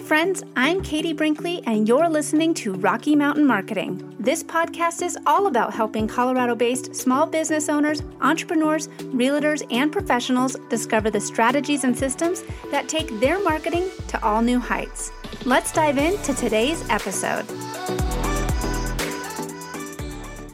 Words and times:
friends. 0.00 0.42
I'm 0.56 0.82
Katie 0.82 1.12
Brinkley, 1.12 1.62
and 1.66 1.86
you're 1.86 2.08
listening 2.08 2.54
to 2.54 2.72
Rocky 2.72 3.14
Mountain 3.14 3.46
Marketing. 3.46 4.14
This 4.18 4.42
podcast 4.42 5.02
is 5.02 5.18
all 5.26 5.46
about 5.46 5.74
helping 5.74 6.08
Colorado 6.08 6.54
based 6.54 6.94
small 6.96 7.26
business 7.26 7.68
owners, 7.68 8.02
entrepreneurs, 8.20 8.88
realtors, 9.12 9.62
and 9.70 9.92
professionals 9.92 10.56
discover 10.70 11.10
the 11.10 11.20
strategies 11.20 11.84
and 11.84 11.96
systems 11.96 12.42
that 12.70 12.88
take 12.88 13.20
their 13.20 13.42
marketing 13.42 13.88
to 14.08 14.24
all 14.24 14.40
new 14.40 14.58
heights. 14.58 15.12
Let's 15.44 15.70
dive 15.70 15.98
into 15.98 16.34
today's 16.34 16.82
episode. 16.88 17.44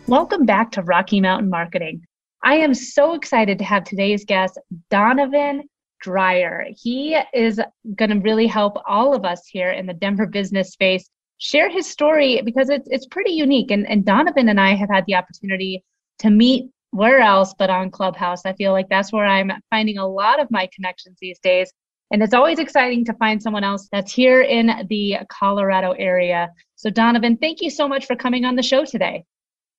Welcome 0.08 0.44
back 0.44 0.72
to 0.72 0.82
Rocky 0.82 1.20
Mountain 1.20 1.50
Marketing. 1.50 2.02
I 2.42 2.56
am 2.56 2.74
so 2.74 3.14
excited 3.14 3.58
to 3.58 3.64
have 3.64 3.84
today's 3.84 4.24
guest, 4.24 4.58
Donovan 4.90 5.68
Dreyer. 6.06 6.66
He 6.80 7.18
is 7.34 7.60
going 7.96 8.10
to 8.10 8.20
really 8.20 8.46
help 8.46 8.78
all 8.86 9.12
of 9.12 9.24
us 9.24 9.44
here 9.48 9.72
in 9.72 9.86
the 9.86 9.92
Denver 9.92 10.26
business 10.26 10.70
space 10.70 11.10
share 11.38 11.68
his 11.68 11.90
story 11.90 12.40
because 12.44 12.70
it's, 12.70 12.88
it's 12.92 13.06
pretty 13.06 13.32
unique. 13.32 13.72
And, 13.72 13.90
and 13.90 14.04
Donovan 14.04 14.48
and 14.48 14.60
I 14.60 14.76
have 14.76 14.88
had 14.88 15.04
the 15.06 15.16
opportunity 15.16 15.82
to 16.20 16.30
meet 16.30 16.70
where 16.92 17.18
else 17.18 17.54
but 17.58 17.70
on 17.70 17.90
Clubhouse. 17.90 18.46
I 18.46 18.52
feel 18.52 18.70
like 18.70 18.88
that's 18.88 19.12
where 19.12 19.26
I'm 19.26 19.50
finding 19.68 19.98
a 19.98 20.06
lot 20.06 20.38
of 20.38 20.48
my 20.48 20.68
connections 20.72 21.18
these 21.20 21.40
days. 21.40 21.72
And 22.12 22.22
it's 22.22 22.34
always 22.34 22.60
exciting 22.60 23.04
to 23.06 23.12
find 23.14 23.42
someone 23.42 23.64
else 23.64 23.88
that's 23.90 24.12
here 24.12 24.42
in 24.42 24.86
the 24.88 25.16
Colorado 25.28 25.90
area. 25.98 26.50
So, 26.76 26.88
Donovan, 26.88 27.36
thank 27.36 27.60
you 27.60 27.68
so 27.68 27.88
much 27.88 28.06
for 28.06 28.14
coming 28.14 28.44
on 28.44 28.54
the 28.54 28.62
show 28.62 28.84
today. 28.84 29.24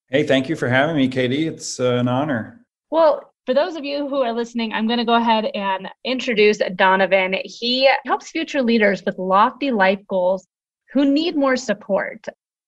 Hey, 0.10 0.24
thank 0.24 0.50
you 0.50 0.58
for 0.58 0.68
having 0.68 0.98
me, 0.98 1.08
Katie. 1.08 1.48
It's 1.48 1.80
uh, 1.80 1.94
an 1.94 2.10
honor. 2.10 2.66
Well, 2.92 3.34
for 3.48 3.54
those 3.54 3.78
of 3.78 3.86
you 3.86 4.10
who 4.10 4.22
are 4.24 4.34
listening, 4.34 4.74
I'm 4.74 4.88
going 4.88 5.00
to 5.00 5.06
go 5.06 5.16
ahead 5.16 5.46
and 5.56 5.88
introduce 6.04 6.60
Donovan. 6.76 7.34
He 7.46 7.90
helps 8.06 8.30
future 8.30 8.62
leaders 8.62 9.02
with 9.06 9.18
lofty 9.18 9.72
life 9.72 10.02
goals 10.10 10.46
who 10.92 11.06
need 11.06 11.38
more 11.38 11.56
support 11.56 12.26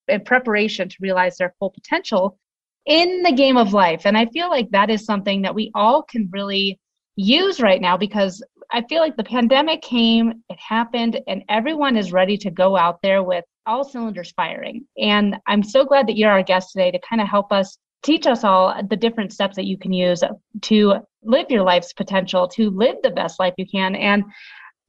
and 0.08 0.24
preparation 0.24 0.88
to 0.88 0.96
realize 0.98 1.36
their 1.36 1.54
full 1.58 1.68
potential 1.68 2.38
in 2.86 3.22
the 3.22 3.32
game 3.32 3.58
of 3.58 3.74
life. 3.74 4.06
And 4.06 4.16
I 4.16 4.24
feel 4.24 4.48
like 4.48 4.70
that 4.70 4.88
is 4.88 5.04
something 5.04 5.42
that 5.42 5.54
we 5.54 5.70
all 5.74 6.02
can 6.02 6.30
really 6.32 6.80
use 7.14 7.60
right 7.60 7.82
now 7.82 7.98
because 7.98 8.42
I 8.72 8.80
feel 8.88 9.02
like 9.02 9.18
the 9.18 9.24
pandemic 9.24 9.82
came, 9.82 10.42
it 10.48 10.58
happened, 10.58 11.20
and 11.28 11.44
everyone 11.50 11.98
is 11.98 12.10
ready 12.10 12.38
to 12.38 12.50
go 12.50 12.74
out 12.74 13.02
there 13.02 13.22
with 13.22 13.44
all 13.66 13.84
cylinders 13.84 14.32
firing. 14.34 14.86
And 14.96 15.36
I'm 15.46 15.62
so 15.62 15.84
glad 15.84 16.06
that 16.06 16.16
you're 16.16 16.30
our 16.30 16.42
guest 16.42 16.72
today 16.72 16.90
to 16.90 17.00
kind 17.06 17.20
of 17.20 17.28
help 17.28 17.52
us 17.52 17.76
teach 18.02 18.26
us 18.26 18.44
all 18.44 18.74
the 18.88 18.96
different 18.96 19.32
steps 19.32 19.56
that 19.56 19.66
you 19.66 19.76
can 19.76 19.92
use 19.92 20.22
to 20.62 20.94
live 21.22 21.46
your 21.50 21.62
life's 21.62 21.92
potential, 21.92 22.48
to 22.48 22.70
live 22.70 22.96
the 23.02 23.10
best 23.10 23.38
life 23.38 23.54
you 23.58 23.66
can. 23.66 23.94
And 23.94 24.24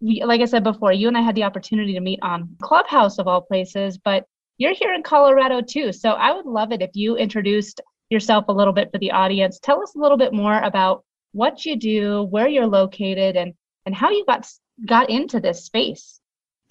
like 0.02 0.42
I 0.42 0.46
said 0.46 0.64
before, 0.64 0.94
you 0.94 1.08
and 1.08 1.18
I 1.18 1.22
had 1.22 1.36
the 1.36 1.44
opportunity 1.44 1.94
to 1.94 2.00
meet 2.00 2.20
on 2.22 2.56
Clubhouse 2.62 3.20
of 3.20 3.28
all 3.28 3.42
places, 3.42 3.98
but 3.98 4.26
you're 4.58 4.74
here 4.74 4.94
in 4.94 5.04
Colorado 5.04 5.62
too. 5.62 5.92
So 5.92 6.12
I 6.12 6.32
would 6.34 6.46
love 6.46 6.72
it 6.72 6.82
if 6.82 6.92
you 6.94 7.18
introduced 7.18 7.82
yourself 8.10 8.46
a 8.48 8.54
little 8.54 8.74
bit 8.74 8.92
for 8.92 9.00
the 9.00 9.12
audience. 9.12 9.60
Tell 9.60 9.82
us 9.82 9.96
a 9.96 10.00
little 10.00 10.18
bit 10.18 10.34
more 10.34 10.60
about 10.62 11.04
what 11.34 11.66
you 11.66 11.76
do, 11.76 12.24
where 12.24 12.48
you're 12.48 12.68
located, 12.68 13.38
and 13.38 13.54
and 13.86 13.96
how 13.96 14.12
you 14.12 14.26
got 14.26 14.48
got 14.86 15.10
into 15.10 15.40
this 15.40 15.66
space. 15.66 16.20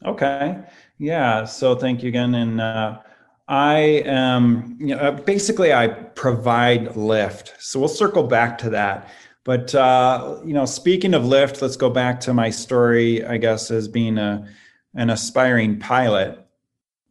Okay. 0.05 0.58
Yeah. 0.98 1.44
So 1.44 1.74
thank 1.74 2.02
you 2.02 2.08
again. 2.08 2.34
And 2.34 2.61
uh, 2.61 2.98
I 3.51 4.05
am, 4.06 4.77
you 4.79 4.95
know, 4.95 5.11
basically 5.11 5.75
I 5.75 5.89
provide 5.89 6.95
lift. 6.95 7.55
So 7.59 7.81
we'll 7.81 7.89
circle 7.89 8.23
back 8.23 8.57
to 8.59 8.70
that. 8.70 9.11
But 9.42 9.75
uh, 9.75 10.39
you 10.45 10.55
know, 10.55 10.65
speaking 10.65 11.15
of 11.15 11.27
lift, 11.27 11.61
let's 11.61 11.77
go 11.77 11.91
back 11.91 12.20
to 12.20 12.33
my 12.33 12.48
story. 12.51 13.25
I 13.27 13.39
guess 13.39 13.70
as 13.73 13.89
being 13.89 14.19
a 14.19 14.47
an 14.95 15.11
aspiring 15.11 15.81
pilot, 15.81 16.39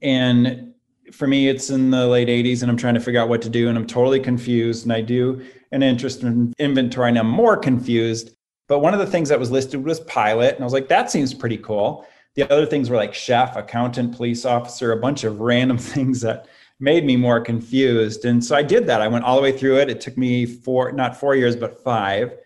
and 0.02 0.73
for 1.12 1.28
me, 1.28 1.50
it's 1.50 1.70
in 1.70 1.92
the 1.92 2.08
late 2.08 2.30
'80s, 2.30 2.62
and 2.62 2.72
I'm 2.72 2.78
trying 2.78 2.94
to 2.94 3.02
figure 3.02 3.20
out 3.20 3.28
what 3.28 3.42
to 3.42 3.50
do, 3.50 3.68
and 3.68 3.78
I'm 3.78 3.88
totally 3.88 4.22
confused. 4.22 4.86
And 4.86 4.94
I 4.94 5.02
do 5.02 5.46
an 5.74 5.84
interest 5.84 6.24
in 6.24 6.53
inventory, 6.58 7.09
and 7.09 7.18
I'm 7.18 7.30
more 7.30 7.58
confused. 7.58 8.36
But 8.68 8.80
one 8.80 8.94
of 8.94 9.00
the 9.00 9.08
things 9.08 9.28
that 9.30 9.40
was 9.40 9.52
listed 9.52 9.84
was 9.84 10.00
pilot, 10.02 10.56
and 10.56 10.63
I 10.63 10.66
was 10.66 10.74
like, 10.74 10.88
that 10.88 11.12
seems 11.12 11.34
pretty 11.34 11.58
cool. 11.58 12.06
The 12.35 12.51
other 12.51 12.66
things 12.66 12.90
were 12.90 12.95
like 12.95 13.13
chef, 13.13 13.56
accountant, 13.56 14.16
police 14.16 14.45
officer, 14.45 14.91
a 14.91 14.97
bunch 14.97 15.23
of 15.23 15.40
random 15.40 15.78
things 15.94 16.22
that 16.22 16.47
made 16.79 17.06
me 17.06 17.16
more 17.16 17.41
confused. 17.41 18.25
And 18.25 18.44
so 18.44 18.56
I 18.56 18.63
did 18.63 18.88
that. 18.88 19.01
I 19.01 19.07
went 19.07 19.25
all 19.25 19.35
the 19.35 19.41
way 19.41 19.51
through 19.51 19.79
it. 19.79 19.90
It 19.90 20.00
took 20.00 20.17
me 20.17 20.45
four, 20.45 20.91
not 20.91 21.18
four 21.18 21.35
years, 21.35 21.56
but 21.56 21.84
five 21.84 22.38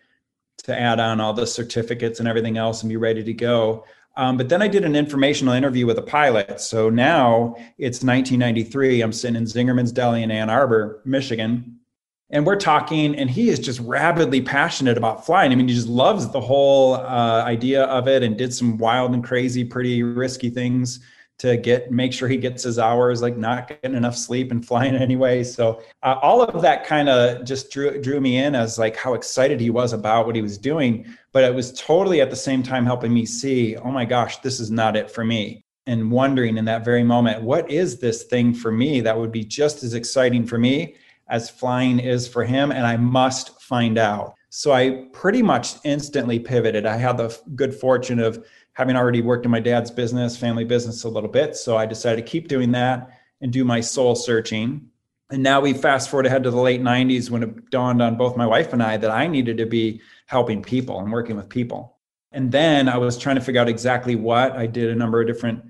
to 0.63 0.79
add 0.79 0.99
on 0.99 1.19
all 1.19 1.33
the 1.33 1.45
certificates 1.45 2.19
and 2.19 2.27
everything 2.27 2.57
else 2.57 2.81
and 2.81 2.89
be 2.89 2.97
ready 2.97 3.23
to 3.23 3.33
go. 3.33 3.85
Um, 4.15 4.37
but 4.37 4.49
then 4.49 4.61
I 4.61 4.67
did 4.67 4.85
an 4.85 4.95
informational 4.95 5.53
interview 5.53 5.85
with 5.85 5.97
a 5.97 6.03
pilot. 6.03 6.61
So 6.61 6.89
now 6.89 7.55
it's 7.77 8.03
1993. 8.03 9.01
I'm 9.01 9.11
sitting 9.11 9.35
in 9.35 9.45
Zingerman's 9.45 9.91
Deli 9.91 10.23
in 10.23 10.31
Ann 10.31 10.49
Arbor, 10.49 11.01
Michigan 11.03 11.79
and 12.29 12.45
we're 12.45 12.55
talking 12.55 13.15
and 13.15 13.29
he 13.29 13.49
is 13.49 13.59
just 13.59 13.79
rabidly 13.81 14.41
passionate 14.41 14.97
about 14.97 15.25
flying. 15.25 15.51
I 15.51 15.55
mean 15.55 15.67
he 15.67 15.75
just 15.75 15.87
loves 15.87 16.29
the 16.29 16.41
whole 16.41 16.95
uh, 16.95 17.43
idea 17.43 17.83
of 17.83 18.07
it 18.07 18.23
and 18.23 18.37
did 18.37 18.53
some 18.53 18.77
wild 18.77 19.13
and 19.13 19.23
crazy 19.23 19.63
pretty 19.63 20.03
risky 20.03 20.49
things 20.49 20.99
to 21.39 21.57
get 21.57 21.91
make 21.91 22.13
sure 22.13 22.27
he 22.27 22.37
gets 22.37 22.63
his 22.63 22.79
hours 22.79 23.21
like 23.21 23.37
not 23.37 23.67
getting 23.67 23.97
enough 23.97 24.15
sleep 24.15 24.51
and 24.51 24.65
flying 24.67 24.95
anyway. 24.95 25.43
So 25.43 25.81
uh, 26.01 26.15
all 26.21 26.41
of 26.41 26.61
that 26.61 26.85
kind 26.85 27.09
of 27.09 27.45
just 27.45 27.71
drew 27.71 28.01
drew 28.01 28.19
me 28.19 28.37
in 28.37 28.55
as 28.55 28.79
like 28.79 28.95
how 28.95 29.13
excited 29.13 29.59
he 29.59 29.69
was 29.69 29.93
about 29.93 30.25
what 30.25 30.35
he 30.35 30.41
was 30.41 30.57
doing. 30.57 31.05
But 31.31 31.43
it 31.43 31.53
was 31.53 31.73
totally 31.73 32.21
at 32.21 32.29
the 32.29 32.35
same 32.35 32.63
time 32.63 32.85
helping 32.85 33.13
me 33.13 33.25
see 33.25 33.75
oh 33.77 33.91
my 33.91 34.05
gosh 34.05 34.37
this 34.39 34.59
is 34.59 34.71
not 34.71 34.95
it 34.95 35.11
for 35.11 35.23
me. 35.23 35.65
And 35.85 36.09
wondering 36.09 36.57
in 36.57 36.65
that 36.65 36.85
very 36.85 37.03
moment 37.03 37.43
what 37.43 37.69
is 37.69 37.99
this 37.99 38.23
thing 38.23 38.53
for 38.53 38.71
me 38.71 39.01
that 39.01 39.17
would 39.17 39.31
be 39.31 39.43
just 39.43 39.83
as 39.83 39.93
exciting 39.93 40.45
for 40.45 40.57
me 40.57 40.95
as 41.27 41.49
flying 41.49 41.99
is 41.99 42.27
for 42.27 42.43
him, 42.43 42.71
and 42.71 42.85
I 42.85 42.97
must 42.97 43.61
find 43.61 43.97
out. 43.97 44.35
So 44.49 44.71
I 44.71 45.07
pretty 45.13 45.41
much 45.41 45.75
instantly 45.83 46.39
pivoted. 46.39 46.85
I 46.85 46.97
had 46.97 47.17
the 47.17 47.37
good 47.55 47.73
fortune 47.73 48.19
of 48.19 48.45
having 48.73 48.95
already 48.95 49.21
worked 49.21 49.45
in 49.45 49.51
my 49.51 49.59
dad's 49.59 49.91
business, 49.91 50.37
family 50.37 50.63
business 50.63 51.03
a 51.03 51.09
little 51.09 51.29
bit. 51.29 51.55
So 51.55 51.77
I 51.77 51.85
decided 51.85 52.23
to 52.23 52.31
keep 52.31 52.47
doing 52.47 52.71
that 52.73 53.19
and 53.41 53.51
do 53.51 53.63
my 53.63 53.81
soul 53.81 54.15
searching. 54.15 54.89
And 55.29 55.41
now 55.41 55.61
we 55.61 55.73
fast 55.73 56.09
forward 56.09 56.25
ahead 56.25 56.43
to 56.43 56.51
the 56.51 56.61
late 56.61 56.81
90s 56.81 57.29
when 57.29 57.43
it 57.43 57.69
dawned 57.71 58.01
on 58.01 58.17
both 58.17 58.37
my 58.37 58.45
wife 58.45 58.73
and 58.73 58.83
I 58.83 58.97
that 58.97 59.11
I 59.11 59.27
needed 59.27 59.57
to 59.57 59.65
be 59.65 60.01
helping 60.27 60.61
people 60.61 60.99
and 60.99 61.11
working 61.11 61.35
with 61.35 61.49
people. 61.49 61.97
And 62.31 62.51
then 62.51 62.89
I 62.89 62.97
was 62.97 63.17
trying 63.17 63.35
to 63.35 63.41
figure 63.41 63.61
out 63.61 63.69
exactly 63.69 64.15
what. 64.15 64.53
I 64.53 64.65
did 64.65 64.89
a 64.89 64.95
number 64.95 65.21
of 65.21 65.27
different 65.27 65.63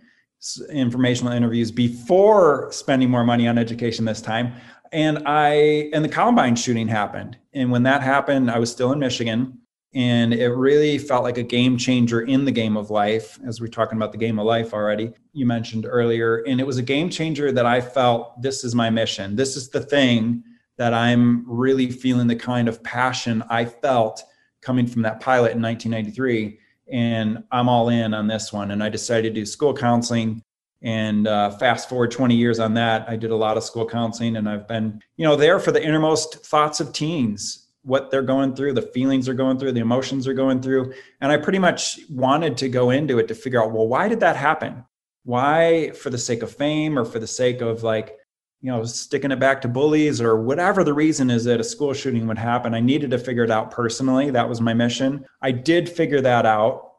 informational 0.70 1.34
interviews 1.34 1.72
before 1.72 2.70
spending 2.72 3.10
more 3.10 3.24
money 3.24 3.48
on 3.48 3.58
education 3.58 4.04
this 4.06 4.22
time 4.22 4.54
and 4.94 5.24
I 5.26 5.90
and 5.92 6.06
the 6.06 6.10
Columbine 6.10 6.56
shooting 6.56 6.88
happened. 6.88 7.38
And 7.54 7.72
when 7.72 7.84
that 7.84 8.02
happened, 8.02 8.50
I 8.50 8.60
was 8.60 8.72
still 8.72 8.94
in 8.94 9.00
Michigan. 9.00 9.60
And 9.96 10.34
it 10.34 10.50
really 10.50 10.98
felt 10.98 11.24
like 11.24 11.38
a 11.38 11.44
game 11.44 11.78
changer 11.78 12.22
in 12.22 12.46
the 12.46 12.52
game 12.52 12.78
of 12.78 12.90
life, 12.90 13.38
as 13.46 13.62
we're 13.62 13.68
talking 13.68 13.98
about 13.98 14.12
the 14.12 14.18
game 14.18 14.40
of 14.40 14.46
life 14.46 14.74
already, 14.74 15.14
you 15.34 15.46
mentioned 15.46 15.86
earlier. 15.88 16.38
And 16.48 16.60
it 16.60 16.66
was 16.66 16.78
a 16.78 16.84
game 16.84 17.10
changer 17.12 17.52
that 17.52 17.66
I 17.68 17.80
felt 17.80 18.42
this 18.42 18.64
is 18.64 18.74
my 18.74 18.90
mission. 18.90 19.36
This 19.36 19.56
is 19.56 19.70
the 19.70 19.82
thing 19.82 20.44
that 20.78 20.96
I'm 20.96 21.46
really 21.48 21.92
feeling 21.92 22.26
the 22.26 22.36
kind 22.36 22.68
of 22.68 22.84
passion 22.84 23.44
I 23.50 23.66
felt 23.66 24.24
coming 24.62 24.88
from 24.88 25.04
that 25.04 25.20
pilot 25.20 25.52
in 25.52 25.62
1993. 25.62 26.58
And 26.92 27.44
I'm 27.52 27.70
all 27.70 27.90
in 27.90 28.16
on 28.16 28.28
this 28.28 28.52
one. 28.52 28.72
And 28.72 28.84
I 28.84 28.90
decided 28.90 29.36
to 29.36 29.42
do 29.42 29.46
school 29.46 29.76
counseling 29.76 30.42
and 30.84 31.28
uh, 31.28 31.50
fast 31.50 31.90
forward 31.90 32.12
20 32.12 32.36
years 32.36 32.60
on 32.60 32.74
that 32.74 33.08
i 33.10 33.16
did 33.16 33.32
a 33.32 33.36
lot 33.36 33.58
of 33.58 33.64
school 33.64 33.88
counseling 33.88 34.36
and 34.36 34.48
i've 34.48 34.68
been 34.68 35.02
you 35.18 35.26
know 35.26 35.36
there 35.36 35.60
for 35.60 35.72
the 35.72 35.84
innermost 35.84 36.46
thoughts 36.46 36.80
of 36.80 36.94
teens 36.94 37.64
what 37.84 38.10
they're 38.10 38.22
going 38.22 38.56
through 38.56 38.74
the 38.74 38.82
feelings 38.82 39.26
they're 39.26 39.36
going 39.36 39.60
through 39.60 39.74
the 39.74 39.82
emotions 39.82 40.26
they're 40.26 40.34
going 40.34 40.62
through. 40.62 40.94
And 41.22 41.32
i 41.32 41.38
pretty 41.38 41.60
much 41.60 42.00
wanted 42.10 42.58
to 42.58 42.70
go 42.70 42.90
into 42.90 43.20
it 43.20 43.28
to 43.28 43.36
figure 43.36 43.62
out 43.62 43.72
well 43.72 43.88
why 43.88 44.08
did 44.08 44.22
that 44.22 44.36
happen? 44.36 44.84
Why 45.26 45.92
for 45.92 46.10
the 46.10 46.18
sake 46.18 46.44
of 46.44 46.52
fame 46.52 46.98
or 46.98 47.06
for 47.06 47.20
the 47.20 47.28
sake 47.28 47.62
of 47.62 47.84
like 47.84 48.18
you 48.62 48.72
know 48.72 48.84
sticking 48.86 49.32
it 49.32 49.40
back 49.40 49.62
to 49.62 49.68
bullies 49.68 50.22
or 50.22 50.42
whatever 50.42 50.84
the 50.84 50.94
reason 50.94 51.30
is 51.30 51.44
that 51.44 51.60
a 51.60 51.64
school 51.64 51.94
shooting 51.94 52.28
would 52.28 52.38
happen 52.38 52.74
i 52.74 52.80
needed 52.80 53.12
to 53.12 53.20
figure 53.20 53.44
it 53.44 53.52
out 53.52 53.72
personally. 53.72 54.32
That 54.32 54.50
was 54.50 54.62
my 54.62 54.74
mission. 54.74 55.26
I 55.42 55.52
did 55.52 55.90
figure 55.90 56.22
that 56.22 56.46
out. 56.46 56.94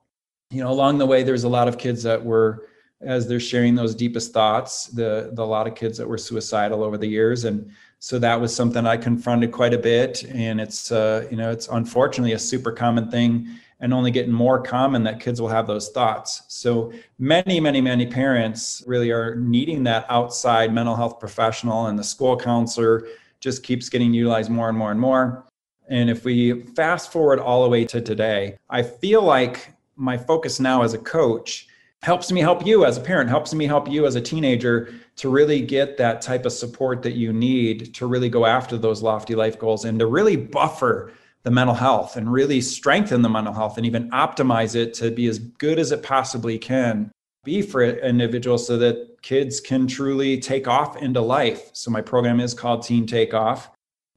You 0.50 0.62
know 0.62 0.70
along 0.70 0.98
the 0.98 1.06
way 1.06 1.22
there's 1.22 1.44
a 1.44 1.48
lot 1.48 1.68
of 1.68 1.78
kids 1.78 2.02
that 2.02 2.22
were 2.22 2.66
as 3.00 3.26
they're 3.28 3.40
sharing 3.40 3.74
those 3.74 3.94
deepest 3.94 4.32
thoughts 4.32 4.86
the, 4.86 5.30
the 5.34 5.46
lot 5.46 5.66
of 5.66 5.74
kids 5.74 5.98
that 5.98 6.08
were 6.08 6.18
suicidal 6.18 6.82
over 6.82 6.96
the 6.96 7.06
years. 7.06 7.44
And 7.44 7.70
so 7.98 8.18
that 8.18 8.40
was 8.40 8.54
something 8.54 8.86
i 8.86 8.96
confronted 8.96 9.52
quite 9.52 9.74
a 9.74 9.78
bit. 9.78 10.24
And 10.24 10.60
it's 10.60 10.92
uh, 10.92 11.26
you 11.30 11.36
know 11.36 11.50
it's 11.50 11.68
unfortunately 11.68 12.32
a 12.32 12.38
super 12.38 12.72
common 12.72 13.10
thing 13.10 13.48
and 13.80 13.92
only 13.92 14.10
getting 14.10 14.32
more 14.32 14.62
common 14.62 15.02
that 15.04 15.20
kids 15.20 15.40
will 15.40 15.48
have 15.48 15.66
those 15.66 15.90
thoughts. 15.90 16.42
So 16.48 16.92
many 17.18 17.60
many 17.60 17.80
many 17.80 18.06
parents 18.06 18.82
really 18.86 19.10
are 19.10 19.36
needing 19.36 19.84
that 19.84 20.06
outside 20.08 20.72
mental 20.72 20.96
health 20.96 21.18
professional 21.18 21.86
and 21.86 21.98
the 21.98 22.04
school 22.04 22.36
counselor 22.36 23.06
just 23.40 23.62
keeps 23.62 23.88
getting 23.88 24.14
utilized 24.14 24.50
more 24.50 24.68
and 24.68 24.78
more 24.78 24.90
and 24.90 25.00
more. 25.00 25.44
And 25.88 26.08
if 26.08 26.24
we 26.24 26.62
fast 26.62 27.12
forward 27.12 27.38
all 27.38 27.62
the 27.62 27.68
way 27.68 27.84
to 27.84 28.00
today 28.00 28.56
i 28.70 28.82
feel 28.82 29.22
like 29.22 29.74
my 29.96 30.16
focus 30.16 30.58
now 30.58 30.82
as 30.82 30.94
a 30.94 30.98
coach 30.98 31.68
helps 32.04 32.30
me 32.30 32.42
help 32.42 32.66
you 32.66 32.84
as 32.84 32.98
a 32.98 33.00
parent, 33.00 33.30
helps 33.30 33.54
me 33.54 33.64
help 33.64 33.88
you 33.90 34.04
as 34.04 34.14
a 34.14 34.20
teenager 34.20 34.92
to 35.16 35.30
really 35.30 35.62
get 35.62 35.96
that 35.96 36.20
type 36.20 36.44
of 36.44 36.52
support 36.52 37.02
that 37.02 37.14
you 37.14 37.32
need 37.32 37.94
to 37.94 38.06
really 38.06 38.28
go 38.28 38.44
after 38.44 38.76
those 38.76 39.02
lofty 39.02 39.34
life 39.34 39.58
goals 39.58 39.86
and 39.86 39.98
to 39.98 40.04
really 40.04 40.36
buffer 40.36 41.10
the 41.44 41.50
mental 41.50 41.74
health 41.74 42.18
and 42.18 42.30
really 42.30 42.60
strengthen 42.60 43.22
the 43.22 43.28
mental 43.30 43.54
health 43.54 43.78
and 43.78 43.86
even 43.86 44.10
optimize 44.10 44.76
it 44.76 44.92
to 44.92 45.10
be 45.10 45.26
as 45.28 45.38
good 45.38 45.78
as 45.78 45.92
it 45.92 46.02
possibly 46.02 46.58
can 46.58 47.10
be 47.42 47.62
for 47.62 47.82
individuals 47.82 48.66
so 48.66 48.76
that 48.76 49.22
kids 49.22 49.58
can 49.58 49.86
truly 49.86 50.38
take 50.38 50.68
off 50.68 50.98
into 50.98 51.22
life. 51.22 51.70
So 51.72 51.90
my 51.90 52.02
program 52.02 52.38
is 52.38 52.52
called 52.52 52.82
Teen 52.82 53.06
Takeoff 53.06 53.70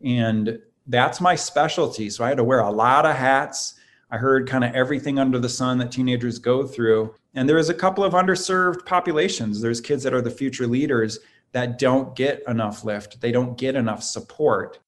and 0.04 0.60
that's 0.88 1.22
my 1.22 1.36
specialty. 1.36 2.10
So 2.10 2.26
I 2.26 2.28
had 2.28 2.38
to 2.38 2.44
wear 2.44 2.60
a 2.60 2.70
lot 2.70 3.06
of 3.06 3.16
hats. 3.16 3.76
I 4.10 4.18
heard 4.18 4.48
kind 4.48 4.64
of 4.64 4.74
everything 4.74 5.20
under 5.20 5.40
the 5.40 5.50
sun 5.50 5.78
that 5.80 5.92
teenagers 5.92 6.40
go 6.40 6.66
through. 6.66 7.14
And 7.34 7.48
there 7.48 7.58
is 7.58 7.70
a 7.70 7.74
couple 7.74 8.04
of 8.04 8.14
underserved 8.14 8.86
populations. 8.86 9.62
There's 9.62 9.82
kids 9.82 10.04
that 10.04 10.14
are 10.14 10.22
the 10.22 10.32
future 10.32 10.68
leaders 10.68 11.20
that 11.52 11.78
don't 11.78 12.16
get 12.16 12.44
enough 12.48 12.84
lift. 12.84 13.20
They 13.20 13.32
don't 13.32 13.58
get 13.58 13.76
enough 13.76 14.04
support 14.04 14.80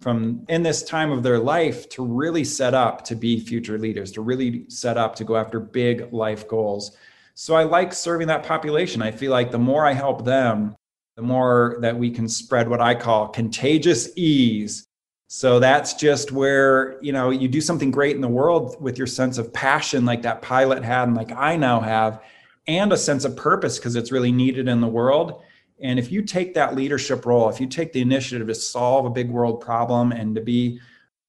from 0.00 0.44
in 0.48 0.62
this 0.62 0.82
time 0.84 1.10
of 1.10 1.22
their 1.22 1.38
life 1.38 1.88
to 1.88 2.04
really 2.04 2.44
set 2.44 2.72
up 2.72 3.04
to 3.04 3.16
be 3.16 3.40
future 3.40 3.78
leaders, 3.78 4.12
to 4.12 4.20
really 4.20 4.64
set 4.68 4.96
up 4.96 5.16
to 5.16 5.24
go 5.24 5.36
after 5.36 5.58
big 5.58 6.12
life 6.12 6.46
goals. 6.46 6.96
So 7.34 7.54
I 7.54 7.64
like 7.64 7.92
serving 7.92 8.28
that 8.28 8.44
population. 8.44 9.02
I 9.02 9.10
feel 9.10 9.32
like 9.32 9.50
the 9.50 9.58
more 9.58 9.86
I 9.86 9.92
help 9.92 10.24
them, 10.24 10.74
the 11.16 11.22
more 11.22 11.78
that 11.80 11.96
we 11.96 12.10
can 12.10 12.28
spread 12.28 12.68
what 12.68 12.80
I 12.80 12.94
call 12.94 13.28
contagious 13.28 14.10
ease. 14.16 14.87
So 15.28 15.60
that's 15.60 15.94
just 15.94 16.32
where, 16.32 16.98
you 17.02 17.12
know, 17.12 17.30
you 17.30 17.48
do 17.48 17.60
something 17.60 17.90
great 17.90 18.16
in 18.16 18.22
the 18.22 18.28
world 18.28 18.76
with 18.80 18.98
your 18.98 19.06
sense 19.06 19.38
of 19.38 19.52
passion 19.52 20.04
like 20.04 20.22
that 20.22 20.42
pilot 20.42 20.82
had 20.82 21.06
and 21.06 21.16
like 21.16 21.30
I 21.32 21.56
now 21.56 21.80
have 21.80 22.20
and 22.66 22.92
a 22.92 22.96
sense 22.96 23.24
of 23.24 23.36
purpose 23.36 23.78
because 23.78 23.94
it's 23.94 24.10
really 24.10 24.32
needed 24.32 24.68
in 24.68 24.80
the 24.80 24.88
world 24.88 25.42
and 25.80 25.98
if 25.98 26.10
you 26.10 26.22
take 26.22 26.54
that 26.54 26.74
leadership 26.74 27.24
role, 27.24 27.48
if 27.48 27.60
you 27.60 27.66
take 27.66 27.92
the 27.92 28.00
initiative 28.00 28.48
to 28.48 28.54
solve 28.54 29.04
a 29.04 29.10
big 29.10 29.30
world 29.30 29.60
problem 29.60 30.12
and 30.12 30.34
to 30.34 30.40
be 30.40 30.80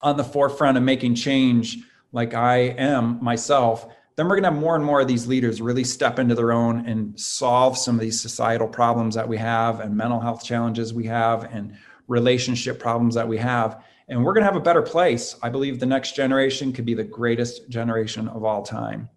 on 0.01 0.17
the 0.17 0.23
forefront 0.23 0.77
of 0.77 0.83
making 0.83 1.15
change, 1.15 1.77
like 2.11 2.33
I 2.33 2.57
am 2.57 3.23
myself, 3.23 3.87
then 4.15 4.27
we're 4.27 4.35
going 4.35 4.43
to 4.43 4.51
have 4.51 4.59
more 4.59 4.75
and 4.75 4.83
more 4.83 5.01
of 5.01 5.07
these 5.07 5.27
leaders 5.27 5.61
really 5.61 5.83
step 5.83 6.19
into 6.19 6.35
their 6.35 6.51
own 6.51 6.85
and 6.87 7.17
solve 7.19 7.77
some 7.77 7.95
of 7.95 8.01
these 8.01 8.19
societal 8.19 8.67
problems 8.67 9.15
that 9.15 9.27
we 9.27 9.37
have 9.37 9.79
and 9.79 9.95
mental 9.95 10.19
health 10.19 10.43
challenges 10.43 10.93
we 10.93 11.05
have 11.05 11.43
and 11.53 11.77
relationship 12.07 12.79
problems 12.79 13.15
that 13.15 13.27
we 13.27 13.37
have. 13.37 13.83
And 14.09 14.25
we're 14.25 14.33
going 14.33 14.41
to 14.41 14.51
have 14.51 14.55
a 14.55 14.61
better 14.61 14.81
place. 14.81 15.35
I 15.43 15.49
believe 15.49 15.79
the 15.79 15.85
next 15.85 16.15
generation 16.15 16.73
could 16.73 16.85
be 16.85 16.95
the 16.95 17.03
greatest 17.03 17.69
generation 17.69 18.27
of 18.27 18.43
all 18.43 18.63
time. 18.63 19.07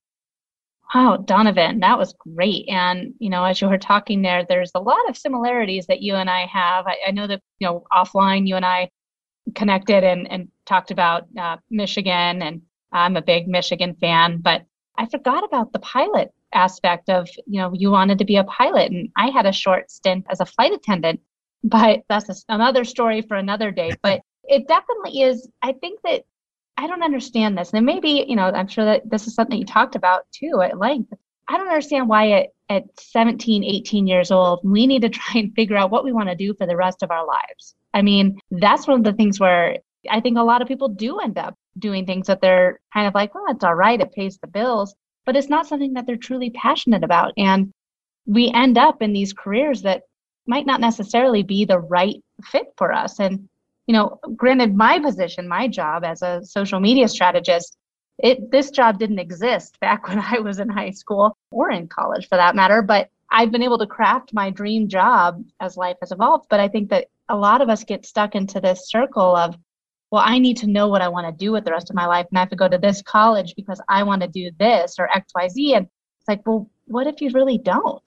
Wow, 0.95 1.17
Donovan, 1.17 1.81
that 1.81 1.99
was 1.99 2.15
great. 2.19 2.69
And, 2.69 3.15
you 3.19 3.31
know, 3.31 3.45
as 3.45 3.63
you 3.63 3.69
were 3.69 3.79
talking 3.79 4.21
there, 4.21 4.45
there's 4.47 4.73
a 4.75 4.81
lot 4.81 5.09
of 5.09 5.17
similarities 5.17 5.87
that 5.87 6.03
you 6.03 6.17
and 6.17 6.29
I 6.29 6.45
have. 6.45 6.87
I, 6.87 6.99
I 7.09 7.11
know 7.13 7.27
that, 7.27 7.41
you 7.59 7.67
know, 7.67 7.85
offline, 7.91 8.47
you 8.47 8.57
and 8.57 8.67
I 8.67 8.91
connected 9.55 10.05
and, 10.05 10.31
and 10.31 10.49
talked 10.67 10.91
about 10.91 11.25
uh, 11.39 11.57
Michigan, 11.71 12.43
and 12.43 12.61
I'm 12.93 13.17
a 13.17 13.23
big 13.23 13.49
Michigan 13.49 13.97
fan, 13.99 14.39
but 14.43 14.67
I 14.99 15.07
forgot 15.07 15.45
about 15.45 15.73
the 15.73 15.79
pilot 15.79 16.31
aspect 16.53 17.09
of, 17.09 17.27
you 17.47 17.59
know, 17.59 17.73
you 17.73 17.91
wanted 17.91 18.19
to 18.19 18.27
be 18.27 18.37
a 18.37 18.45
pilot. 18.45 18.93
And 18.93 19.09
I 19.17 19.31
had 19.31 19.47
a 19.47 19.53
short 19.53 19.91
stint 19.91 20.27
as 20.29 20.41
a 20.41 20.47
flight 20.47 20.73
attendant, 20.73 21.21
but 21.65 22.03
that's 22.11 22.45
another 22.51 22.85
story 22.85 23.23
for 23.23 23.39
another 23.39 23.71
day. 23.71 23.93
But 24.03 24.21
it 24.45 24.69
definitely 24.69 25.23
is, 25.23 25.49
I 25.63 25.73
think 25.73 26.01
that 26.05 26.25
I 26.77 26.87
don't 26.87 27.03
understand 27.03 27.57
this. 27.57 27.73
And 27.73 27.87
maybe, 27.87 28.25
you 28.27 28.37
know, 28.37 28.47
I'm 28.47 28.69
sure 28.69 28.85
that 28.85 29.09
this 29.09 29.27
is 29.27 29.35
something 29.35 29.59
you 29.59 29.65
talked 29.65 29.95
about 29.95 30.23
too 30.33 30.61
at 30.63 30.79
length. 30.79 31.13
I 31.49 31.59
don't 31.59 31.69
understand 31.69 32.09
why 32.09 32.31
at, 32.33 32.49
at 32.69 32.85
17, 32.99 33.65
18 33.65 34.07
years 34.07 34.31
old, 34.31 34.61
we 34.65 34.87
need 34.87 35.03
to 35.03 35.09
try 35.11 35.41
and 35.41 35.55
figure 35.55 35.77
out 35.77 35.91
what 35.91 36.05
we 36.05 36.13
want 36.13 36.29
to 36.29 36.35
do 36.35 36.55
for 36.55 36.67
the 36.67 36.77
rest 36.77 37.03
of 37.03 37.11
our 37.11 37.27
lives. 37.27 37.75
I 37.95 38.03
mean, 38.03 38.39
that's 38.51 38.87
one 38.87 38.99
of 38.99 39.05
the 39.05 39.13
things 39.13 39.39
where 39.39 39.79
I 40.11 40.21
think 40.21 40.39
a 40.39 40.43
lot 40.43 40.63
of 40.63 40.69
people 40.69 40.89
do 40.89 41.21
end 41.21 41.39
up 41.39 41.55
doing 41.79 42.07
things 42.07 42.27
that 42.27 42.41
they're 42.41 42.81
kind 42.93 43.07
of 43.07 43.15
like, 43.15 43.35
well, 43.35 43.45
it's 43.49 43.65
all 43.65 43.75
right, 43.75 44.01
it 44.01 44.13
pays 44.13 44.39
the 44.39 44.47
bills, 44.47 44.95
but 45.25 45.37
it's 45.37 45.49
not 45.49 45.67
something 45.67 45.93
that 45.95 46.07
they're 46.07 46.17
truly 46.17 46.51
passionate 46.51 47.05
about. 47.05 47.33
And 47.37 47.73
we 48.27 48.51
end 48.53 48.79
up 48.79 49.03
in 49.03 49.13
these 49.13 49.33
careers 49.33 49.83
that 49.83 50.03
might 50.47 50.67
not 50.67 50.81
necessarily 50.81 51.43
be 51.43 51.65
the 51.65 51.79
right 51.79 52.17
fit 52.45 52.67
for 52.77 52.93
us. 52.93 53.21
And 53.21 53.49
you 53.87 53.95
know, 53.95 54.19
granted, 54.37 54.75
my 54.75 54.99
position, 54.99 55.49
my 55.49 55.69
job 55.69 56.05
as 56.05 56.23
a 56.23 56.41
social 56.45 56.81
media 56.81 57.09
strategist, 57.09 57.77
it 58.19 58.51
this 58.51 58.71
job 58.71 58.99
didn't 58.99 59.19
exist 59.19 59.79
back 59.81 60.09
when 60.09 60.19
I 60.19 60.39
was 60.39 60.59
in 60.59 60.69
high 60.69 60.91
school 60.91 61.37
or 61.51 61.71
in 61.71 61.89
college 61.89 62.29
for 62.29 62.37
that 62.37 62.57
matter. 62.57 62.83
But 62.83 63.09
I've 63.31 63.51
been 63.51 63.63
able 63.63 63.79
to 63.79 63.87
craft 63.87 64.35
my 64.35 64.51
dream 64.51 64.89
job 64.89 65.43
as 65.61 65.77
life 65.77 65.97
has 66.01 66.13
evolved. 66.13 66.47
But 66.51 66.61
I 66.61 66.69
think 66.69 66.91
that 66.91 67.09
a 67.29 67.37
lot 67.37 67.63
of 67.63 67.71
us 67.71 67.83
get 67.83 68.05
stuck 68.05 68.35
into 68.35 68.61
this 68.61 68.91
circle 68.91 69.35
of, 69.35 69.57
well, 70.11 70.23
I 70.25 70.39
need 70.39 70.59
to 70.59 70.67
know 70.67 70.89
what 70.89 71.01
I 71.01 71.09
want 71.09 71.27
to 71.27 71.45
do 71.45 71.51
with 71.51 71.65
the 71.65 71.71
rest 71.71 71.89
of 71.89 71.97
my 71.97 72.05
life, 72.07 72.27
and 72.31 72.37
I 72.37 72.43
have 72.43 72.51
to 72.51 72.57
go 72.57 72.69
to 72.69 72.77
this 72.77 73.01
college 73.01 73.55
because 73.57 73.81
I 73.89 74.03
want 74.03 74.21
to 74.21 74.29
do 74.29 74.51
this 74.59 74.97
or 74.99 75.09
X, 75.09 75.33
Y, 75.35 75.49
Z. 75.49 75.75
And 75.75 75.87
it's 75.87 76.29
like, 76.29 76.47
well, 76.47 76.71
what 76.85 77.07
if 77.07 77.23
you 77.23 77.31
really 77.31 77.57
don't? 77.57 78.03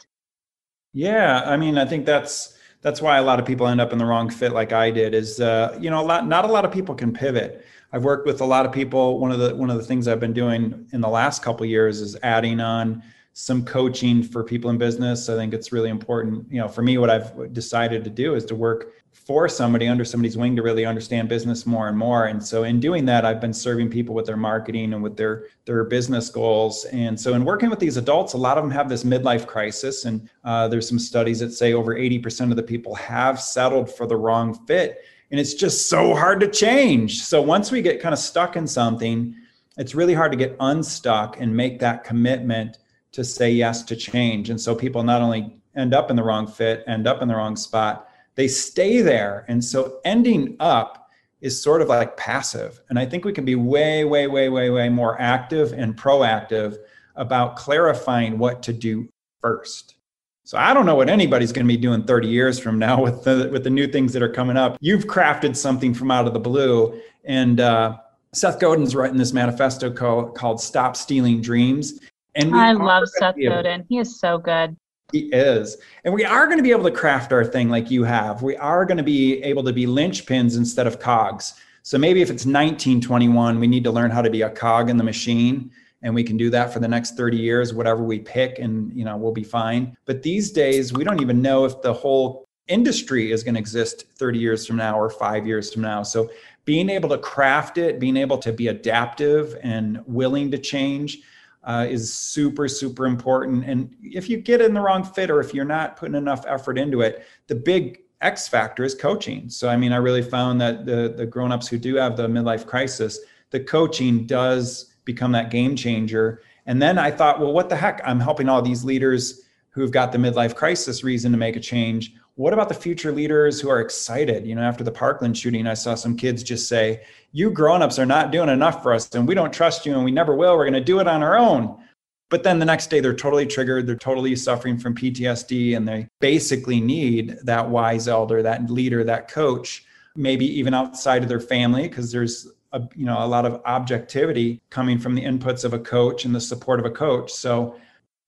Yeah, 0.93 1.41
I 1.43 1.57
mean, 1.57 1.77
I 1.79 1.85
think 1.85 2.05
that's 2.05 2.54
that's 2.85 3.01
why 3.01 3.17
a 3.17 3.23
lot 3.23 3.39
of 3.39 3.47
people 3.47 3.67
end 3.67 3.81
up 3.81 3.91
in 3.91 3.97
the 3.97 4.05
wrong 4.05 4.29
fit 4.29 4.51
like 4.51 4.71
I 4.71 4.91
did 4.91 5.15
is 5.15 5.41
uh, 5.41 5.75
you 5.81 5.89
know 5.89 5.99
a 6.01 6.05
lot 6.05 6.27
not 6.27 6.45
a 6.45 6.47
lot 6.47 6.65
of 6.65 6.71
people 6.71 6.93
can 6.93 7.11
pivot. 7.11 7.65
I've 7.91 8.03
worked 8.03 8.27
with 8.27 8.41
a 8.41 8.45
lot 8.45 8.67
of 8.67 8.71
people. 8.71 9.17
One 9.17 9.31
of 9.31 9.39
the 9.39 9.55
one 9.55 9.71
of 9.71 9.77
the 9.77 9.83
things 9.83 10.07
I've 10.07 10.19
been 10.19 10.33
doing 10.33 10.87
in 10.93 11.01
the 11.01 11.09
last 11.09 11.41
couple 11.41 11.65
years 11.65 11.99
is 11.99 12.15
adding 12.21 12.59
on 12.59 13.01
some 13.37 13.65
coaching 13.65 14.23
for 14.23 14.45
people 14.45 14.69
in 14.69 14.77
business. 14.77 15.27
I 15.27 15.35
think 15.35 15.53
it's 15.53 15.73
really 15.73 15.89
important. 15.89 16.49
You 16.49 16.61
know, 16.61 16.69
for 16.69 16.81
me, 16.81 16.97
what 16.97 17.09
I've 17.09 17.51
decided 17.51 18.05
to 18.05 18.09
do 18.09 18.33
is 18.33 18.45
to 18.45 18.55
work 18.55 18.93
for 19.11 19.49
somebody 19.49 19.89
under 19.89 20.05
somebody's 20.05 20.37
wing 20.37 20.55
to 20.55 20.61
really 20.61 20.85
understand 20.85 21.27
business 21.27 21.65
more 21.65 21.89
and 21.89 21.97
more. 21.97 22.27
And 22.27 22.41
so 22.41 22.63
in 22.63 22.79
doing 22.79 23.03
that, 23.07 23.25
I've 23.25 23.41
been 23.41 23.53
serving 23.53 23.89
people 23.89 24.15
with 24.15 24.25
their 24.25 24.37
marketing 24.37 24.93
and 24.93 25.03
with 25.03 25.17
their 25.17 25.47
their 25.65 25.83
business 25.83 26.29
goals. 26.29 26.85
And 26.93 27.19
so 27.19 27.33
in 27.33 27.43
working 27.43 27.69
with 27.69 27.79
these 27.79 27.97
adults, 27.97 28.33
a 28.33 28.37
lot 28.37 28.57
of 28.57 28.63
them 28.63 28.71
have 28.71 28.87
this 28.87 29.03
midlife 29.03 29.45
crisis. 29.45 30.05
And 30.05 30.29
uh, 30.45 30.69
there's 30.69 30.87
some 30.87 30.99
studies 30.99 31.39
that 31.39 31.51
say 31.51 31.73
over 31.73 31.93
80% 31.93 32.51
of 32.51 32.55
the 32.55 32.63
people 32.63 32.95
have 32.95 33.41
settled 33.41 33.93
for 33.93 34.07
the 34.07 34.15
wrong 34.15 34.65
fit. 34.65 34.99
And 35.31 35.41
it's 35.41 35.55
just 35.55 35.89
so 35.89 36.15
hard 36.15 36.39
to 36.39 36.47
change. 36.47 37.21
So 37.21 37.41
once 37.41 37.69
we 37.69 37.81
get 37.81 38.01
kind 38.01 38.13
of 38.13 38.19
stuck 38.19 38.55
in 38.55 38.65
something, 38.65 39.35
it's 39.77 39.93
really 39.93 40.13
hard 40.13 40.31
to 40.31 40.37
get 40.37 40.55
unstuck 40.61 41.41
and 41.41 41.53
make 41.53 41.79
that 41.79 42.05
commitment 42.05 42.77
to 43.15 43.23
say 43.23 43.49
yes 43.49 43.81
to 43.81 43.95
change. 43.95 44.49
And 44.49 44.59
so 44.59 44.75
people 44.75 45.01
not 45.01 45.21
only 45.21 45.55
end 45.73 45.93
up 45.93 46.09
in 46.09 46.17
the 46.17 46.23
wrong 46.23 46.45
fit, 46.47 46.83
end 46.85 47.07
up 47.07 47.21
in 47.21 47.29
the 47.29 47.35
wrong 47.35 47.55
spot, 47.55 48.09
they 48.35 48.49
stay 48.49 49.01
there. 49.01 49.45
And 49.47 49.63
so 49.63 50.01
ending 50.03 50.57
up 50.59 51.09
is 51.39 51.61
sort 51.61 51.81
of 51.81 51.87
like 51.87 52.17
passive. 52.17 52.81
And 52.89 52.99
I 52.99 53.05
think 53.05 53.23
we 53.23 53.31
can 53.31 53.45
be 53.45 53.55
way, 53.55 54.03
way, 54.03 54.27
way, 54.27 54.49
way, 54.49 54.69
way 54.69 54.89
more 54.89 55.19
active 55.21 55.71
and 55.71 55.95
proactive 55.95 56.77
about 57.15 57.55
clarifying 57.55 58.37
what 58.37 58.61
to 58.63 58.73
do 58.73 59.07
first. 59.39 59.95
So 60.43 60.57
I 60.57 60.73
don't 60.73 60.85
know 60.85 60.95
what 60.95 61.07
anybody's 61.07 61.53
going 61.53 61.65
to 61.65 61.73
be 61.73 61.77
doing 61.77 62.03
30 62.03 62.27
years 62.27 62.59
from 62.59 62.77
now 62.77 63.01
with 63.01 63.23
the 63.23 63.49
with 63.49 63.63
the 63.63 63.69
new 63.69 63.87
things 63.87 64.11
that 64.11 64.23
are 64.23 64.31
coming 64.31 64.57
up. 64.57 64.77
You've 64.81 65.05
crafted 65.05 65.55
something 65.55 65.93
from 65.93 66.11
out 66.11 66.27
of 66.27 66.33
the 66.33 66.39
blue, 66.39 66.99
and 67.23 67.61
uh, 67.61 67.97
Seth 68.33 68.59
Godin's 68.59 68.93
writing 68.93 69.17
this 69.17 69.33
manifesto 69.33 69.89
called, 69.89 70.35
called 70.35 70.61
"Stop 70.61 70.95
Stealing 70.95 71.41
Dreams." 71.41 71.99
And 72.35 72.55
I 72.55 72.73
love 72.73 73.07
Seth 73.07 73.35
Godin. 73.41 73.85
He 73.87 73.97
is 73.97 74.19
so 74.19 74.37
good. 74.37 74.75
He 75.11 75.29
is. 75.31 75.77
And 76.03 76.13
we 76.13 76.25
are 76.25 76.45
going 76.45 76.57
to 76.57 76.63
be 76.63 76.71
able 76.71 76.83
to 76.83 76.91
craft 76.91 77.31
our 77.31 77.45
thing 77.45 77.69
like 77.69 77.89
you 77.89 78.03
have. 78.03 78.41
We 78.41 78.57
are 78.57 78.85
going 78.85 78.97
to 78.97 79.03
be 79.03 79.41
able 79.43 79.63
to 79.63 79.73
be 79.73 79.85
linchpins 79.85 80.57
instead 80.57 80.87
of 80.87 80.99
cogs. 80.99 81.53
So 81.83 81.97
maybe 81.97 82.21
if 82.21 82.29
it's 82.29 82.45
1921, 82.45 83.59
we 83.59 83.67
need 83.67 83.83
to 83.83 83.91
learn 83.91 84.11
how 84.11 84.21
to 84.21 84.29
be 84.29 84.41
a 84.41 84.49
cog 84.49 84.89
in 84.89 84.97
the 84.97 85.03
machine 85.03 85.71
and 86.05 86.13
we 86.13 86.23
can 86.23 86.37
do 86.37 86.49
that 86.51 86.71
for 86.71 86.79
the 86.79 86.87
next 86.87 87.17
30 87.17 87.35
years 87.35 87.73
whatever 87.73 88.03
we 88.03 88.19
pick 88.19 88.59
and 88.59 88.93
you 88.93 89.03
know 89.03 89.17
we'll 89.17 89.31
be 89.31 89.43
fine. 89.43 89.97
But 90.05 90.21
these 90.21 90.51
days 90.51 90.93
we 90.93 91.03
don't 91.03 91.19
even 91.19 91.41
know 91.41 91.65
if 91.65 91.81
the 91.81 91.93
whole 91.93 92.45
industry 92.67 93.31
is 93.31 93.43
going 93.43 93.55
to 93.55 93.59
exist 93.59 94.05
30 94.17 94.39
years 94.39 94.65
from 94.65 94.77
now 94.77 94.99
or 94.99 95.09
5 95.09 95.45
years 95.47 95.73
from 95.73 95.81
now. 95.81 96.03
So 96.03 96.29
being 96.63 96.89
able 96.89 97.09
to 97.09 97.17
craft 97.17 97.77
it, 97.77 97.99
being 97.99 98.17
able 98.17 98.37
to 98.39 98.51
be 98.51 98.67
adaptive 98.67 99.57
and 99.61 99.99
willing 100.05 100.49
to 100.51 100.57
change 100.57 101.19
uh, 101.65 101.85
is 101.89 102.13
super 102.13 102.67
super 102.67 103.05
important. 103.05 103.65
And 103.65 103.95
if 104.01 104.29
you 104.29 104.37
get 104.37 104.61
in 104.61 104.73
the 104.73 104.81
wrong 104.81 105.03
fit 105.03 105.29
or 105.29 105.39
if 105.39 105.53
you're 105.53 105.65
not 105.65 105.97
putting 105.97 106.15
enough 106.15 106.45
effort 106.47 106.77
into 106.77 107.01
it 107.01 107.25
the 107.47 107.55
big 107.55 108.01
x 108.21 108.47
factor 108.47 108.83
is 108.83 108.95
coaching. 108.95 109.49
So 109.49 109.67
i 109.67 109.75
mean 109.75 109.91
i 109.91 109.97
really 109.97 110.21
found 110.21 110.61
that 110.61 110.85
the 110.85 111.13
the 111.15 111.25
grown-ups 111.25 111.67
who 111.67 111.77
do 111.77 111.95
have 111.95 112.15
the 112.15 112.27
midlife 112.27 112.65
crisis 112.65 113.19
the 113.51 113.59
coaching 113.59 114.25
does 114.25 114.93
become 115.05 115.31
that 115.33 115.51
game 115.51 115.75
changer. 115.75 116.41
And 116.65 116.81
then 116.81 116.97
i 116.97 117.11
thought 117.11 117.39
well 117.39 117.53
what 117.53 117.69
the 117.69 117.75
heck? 117.75 118.01
I'm 118.05 118.19
helping 118.19 118.49
all 118.49 118.61
these 118.61 118.83
leaders 118.83 119.41
who've 119.69 119.91
got 119.91 120.11
the 120.11 120.17
midlife 120.17 120.55
crisis 120.55 121.03
reason 121.03 121.31
to 121.33 121.37
make 121.37 121.57
a 121.57 121.59
change 121.59 122.13
what 122.35 122.53
about 122.53 122.67
the 122.67 122.75
future 122.75 123.11
leaders 123.11 123.61
who 123.61 123.69
are 123.69 123.79
excited? 123.79 124.45
You 124.45 124.55
know 124.55 124.61
after 124.61 124.83
the 124.83 124.91
parkland 124.91 125.37
shooting 125.37 125.67
i 125.67 125.73
saw 125.73 125.95
some 125.95 126.15
kids 126.15 126.43
just 126.43 126.67
say 126.67 127.03
you 127.31 127.49
grown-ups 127.49 127.97
are 127.97 128.05
not 128.05 128.31
doing 128.31 128.49
enough 128.49 128.83
for 128.83 128.93
us 128.93 129.13
and 129.15 129.27
we 129.27 129.35
don't 129.35 129.53
trust 129.53 129.85
you 129.85 129.93
and 129.93 130.03
we 130.03 130.11
never 130.11 130.35
will. 130.35 130.55
We're 130.57 130.69
going 130.69 130.73
to 130.73 130.81
do 130.81 130.99
it 130.99 131.07
on 131.07 131.23
our 131.23 131.37
own. 131.37 131.81
But 132.29 132.43
then 132.43 132.59
the 132.59 132.65
next 132.65 132.89
day 132.89 132.99
they're 132.99 133.13
totally 133.13 133.45
triggered. 133.45 133.87
They're 133.87 133.95
totally 133.95 134.35
suffering 134.35 134.77
from 134.77 134.95
ptsd 134.95 135.75
and 135.75 135.87
they 135.87 136.07
basically 136.19 136.81
need 136.81 137.37
that 137.43 137.69
wise 137.69 138.07
elder 138.07 138.41
that 138.43 138.69
leader 138.69 139.03
that 139.03 139.29
coach 139.29 139.85
maybe 140.15 140.45
even 140.59 140.73
outside 140.73 141.23
of 141.23 141.29
their 141.29 141.41
family 141.41 141.87
because 141.87 142.11
there's 142.11 142.47
a, 142.73 142.81
you 142.95 143.05
know 143.05 143.23
a 143.23 143.27
lot 143.27 143.45
of 143.45 143.61
objectivity 143.65 144.61
coming 144.69 144.99
from 144.99 145.15
the 145.15 145.23
inputs 145.23 145.63
of 145.63 145.73
a 145.73 145.79
coach 145.79 146.25
and 146.25 146.35
the 146.35 146.41
support 146.41 146.79
of 146.79 146.85
a 146.85 146.91
coach. 146.91 147.31
So 147.31 147.75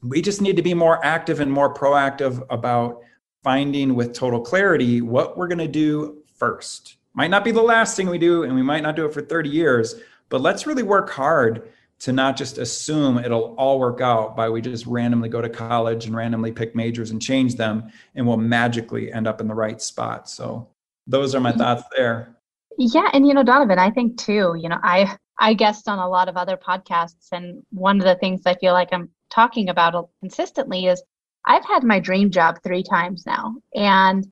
we 0.02 0.22
just 0.22 0.42
need 0.42 0.56
to 0.56 0.62
be 0.62 0.74
more 0.74 1.04
active 1.04 1.40
and 1.40 1.52
more 1.52 1.74
proactive 1.74 2.46
about 2.50 3.02
finding 3.48 3.96
with 3.96 4.12
total 4.12 4.42
clarity 4.42 5.00
what 5.00 5.38
we're 5.38 5.48
going 5.48 5.58
to 5.58 5.70
do 5.70 6.22
first. 6.36 6.98
Might 7.14 7.30
not 7.30 7.46
be 7.46 7.52
the 7.52 7.62
last 7.62 7.96
thing 7.96 8.10
we 8.10 8.18
do 8.18 8.44
and 8.44 8.54
we 8.54 8.62
might 8.62 8.84
not 8.84 8.98
do 8.98 9.06
it 9.06 9.14
for 9.14 9.22
30 9.22 9.50
years 9.50 9.96
but 10.28 10.42
let's 10.42 10.68
really 10.68 10.84
work 10.84 11.10
hard 11.10 11.70
to 12.00 12.12
not 12.12 12.36
just 12.36 12.58
assume 12.58 13.18
it'll 13.18 13.56
all 13.56 13.80
work 13.80 14.02
out 14.02 14.36
by 14.36 14.50
we 14.50 14.60
just 14.60 14.86
randomly 14.86 15.30
go 15.30 15.42
to 15.42 15.48
college 15.48 16.06
and 16.06 16.14
randomly 16.14 16.52
pick 16.52 16.76
majors 16.76 17.12
and 17.12 17.22
change 17.22 17.56
them 17.56 17.90
and 18.16 18.28
we'll 18.28 18.36
magically 18.36 19.14
end 19.14 19.28
up 19.28 19.40
in 19.40 19.48
the 19.48 19.56
right 19.56 19.82
spot. 19.82 20.30
So 20.30 20.68
those 21.08 21.34
are 21.34 21.40
my 21.40 21.52
mm-hmm. 21.52 21.60
thoughts 21.60 21.84
there. 21.96 22.36
Yeah 22.78 23.10
and 23.14 23.26
you 23.26 23.34
know 23.34 23.44
donovan 23.44 23.80
i 23.80 23.90
think 23.90 24.18
too 24.18 24.56
you 24.62 24.68
know 24.68 24.80
i 24.84 25.18
i 25.40 25.54
guest 25.54 25.88
on 25.88 26.00
a 26.00 26.10
lot 26.10 26.28
of 26.28 26.36
other 26.36 26.58
podcasts 26.58 27.32
and 27.32 27.64
one 27.72 27.98
of 27.98 28.04
the 28.04 28.16
things 28.16 28.42
i 28.46 28.56
feel 28.56 28.74
like 28.74 28.90
i'm 28.92 29.10
talking 29.30 29.70
about 29.70 30.10
consistently 30.20 30.86
is 30.88 31.02
i've 31.48 31.66
had 31.66 31.84
my 31.84 32.00
dream 32.00 32.30
job 32.30 32.60
three 32.64 32.84
times 32.84 33.26
now 33.26 33.56
and 33.76 34.28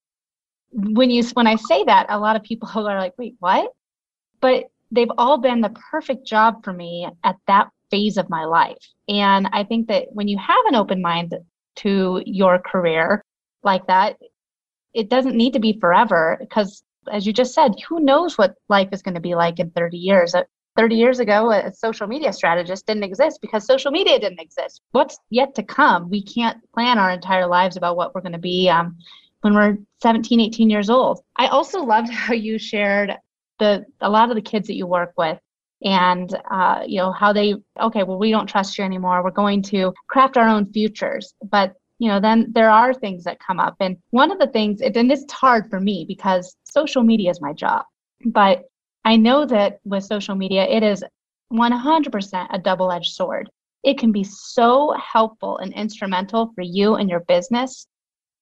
when 0.72 1.10
you 1.10 1.24
when 1.34 1.48
i 1.48 1.56
say 1.56 1.84
that 1.84 2.06
a 2.10 2.20
lot 2.20 2.36
of 2.36 2.44
people 2.44 2.70
are 2.76 3.00
like 3.00 3.14
wait 3.18 3.36
what 3.40 3.72
but 4.42 4.66
they've 4.92 5.12
all 5.18 5.38
been 5.38 5.62
the 5.62 5.76
perfect 5.92 6.26
job 6.26 6.64
for 6.64 6.74
me 6.74 7.08
at 7.24 7.36
that 7.48 7.70
phase 7.92 8.18
of 8.18 8.30
my 8.30 8.46
life. 8.46 8.78
And 9.08 9.48
I 9.52 9.64
think 9.64 9.88
that 9.88 10.08
when 10.12 10.28
you 10.28 10.38
have 10.38 10.66
an 10.68 10.76
open 10.76 11.02
mind 11.02 11.34
to 11.78 12.22
your 12.26 12.60
career 12.60 13.24
like 13.64 13.86
that, 13.88 14.18
it 14.94 15.10
doesn't 15.10 15.36
need 15.36 15.54
to 15.54 15.60
be 15.60 15.78
forever 15.80 16.38
because, 16.40 16.84
as 17.12 17.28
you 17.28 17.34
just 17.34 17.54
said, 17.54 17.74
who 17.88 18.00
knows 18.00 18.38
what 18.38 18.56
life 18.70 18.90
is 18.92 19.02
going 19.02 19.16
to 19.16 19.22
be 19.22 19.36
like 19.36 19.60
in 19.60 19.70
30 19.72 19.98
years? 19.98 20.34
Uh, 20.78 20.82
30 20.82 20.96
years 20.96 21.20
ago, 21.20 21.52
a 21.52 21.74
social 21.74 22.08
media 22.08 22.32
strategist 22.32 22.86
didn't 22.86 23.04
exist 23.04 23.40
because 23.42 23.66
social 23.66 23.92
media 23.92 24.20
didn't 24.20 24.40
exist. 24.40 24.82
What's 24.92 25.18
yet 25.30 25.56
to 25.56 25.64
come? 25.64 26.10
We 26.10 26.24
can't 26.24 26.58
plan 26.74 26.98
our 26.98 27.12
entire 27.12 27.48
lives 27.48 27.78
about 27.78 27.98
what 27.98 28.14
we're 28.14 28.22
going 28.22 28.34
to 28.34 28.38
be 28.38 28.70
um, 28.70 28.98
when 29.42 29.54
we're 29.54 29.78
17, 30.02 30.40
18 30.40 30.70
years 30.70 30.90
old. 30.90 31.22
I 31.36 31.48
also 31.48 31.84
loved 31.84 32.10
how 32.12 32.34
you 32.34 32.58
shared 32.58 33.14
the 33.60 33.86
a 34.02 34.10
lot 34.10 34.30
of 34.30 34.36
the 34.36 34.42
kids 34.42 34.68
that 34.68 34.76
you 34.76 34.86
work 34.86 35.14
with 35.18 35.40
and 35.84 36.38
uh, 36.52 36.84
you 36.86 36.98
know 36.98 37.12
how 37.12 37.32
they 37.32 37.56
okay 37.80 38.04
well 38.04 38.18
we 38.18 38.32
don't 38.32 38.48
trust 38.48 38.78
you 38.78 38.84
anymore 38.84 39.24
we're 39.24 39.32
going 39.32 39.62
to 39.62 39.94
craft 40.10 40.36
our 40.36 40.48
own 40.48 40.72
futures 40.74 41.34
but 41.44 41.74
you 42.00 42.10
know 42.10 42.20
then 42.20 42.48
there 42.52 42.70
are 42.70 42.94
things 42.94 43.24
that 43.24 43.40
come 43.40 43.60
up 43.60 43.76
and 43.80 43.98
one 44.10 44.32
of 44.32 44.40
the 44.40 44.48
things 44.48 44.82
and 44.82 45.12
it's 45.12 45.32
hard 45.32 45.70
for 45.70 45.80
me 45.80 46.06
because 46.08 46.56
social 46.66 47.04
media 47.04 47.30
is 47.30 47.40
my 47.40 47.54
job 47.54 47.86
but 48.26 48.66
i 49.06 49.16
know 49.16 49.46
that 49.46 49.80
with 49.86 50.04
social 50.04 50.36
media 50.36 50.64
it 50.66 50.84
is 50.84 51.04
100% 51.54 52.48
a 52.52 52.60
double-edged 52.60 53.14
sword 53.14 53.50
it 53.84 53.98
can 53.98 54.12
be 54.12 54.24
so 54.24 54.94
helpful 54.94 55.58
and 55.60 55.72
instrumental 55.74 56.52
for 56.56 56.62
you 56.62 56.96
and 56.96 57.10
your 57.10 57.22
business 57.22 57.88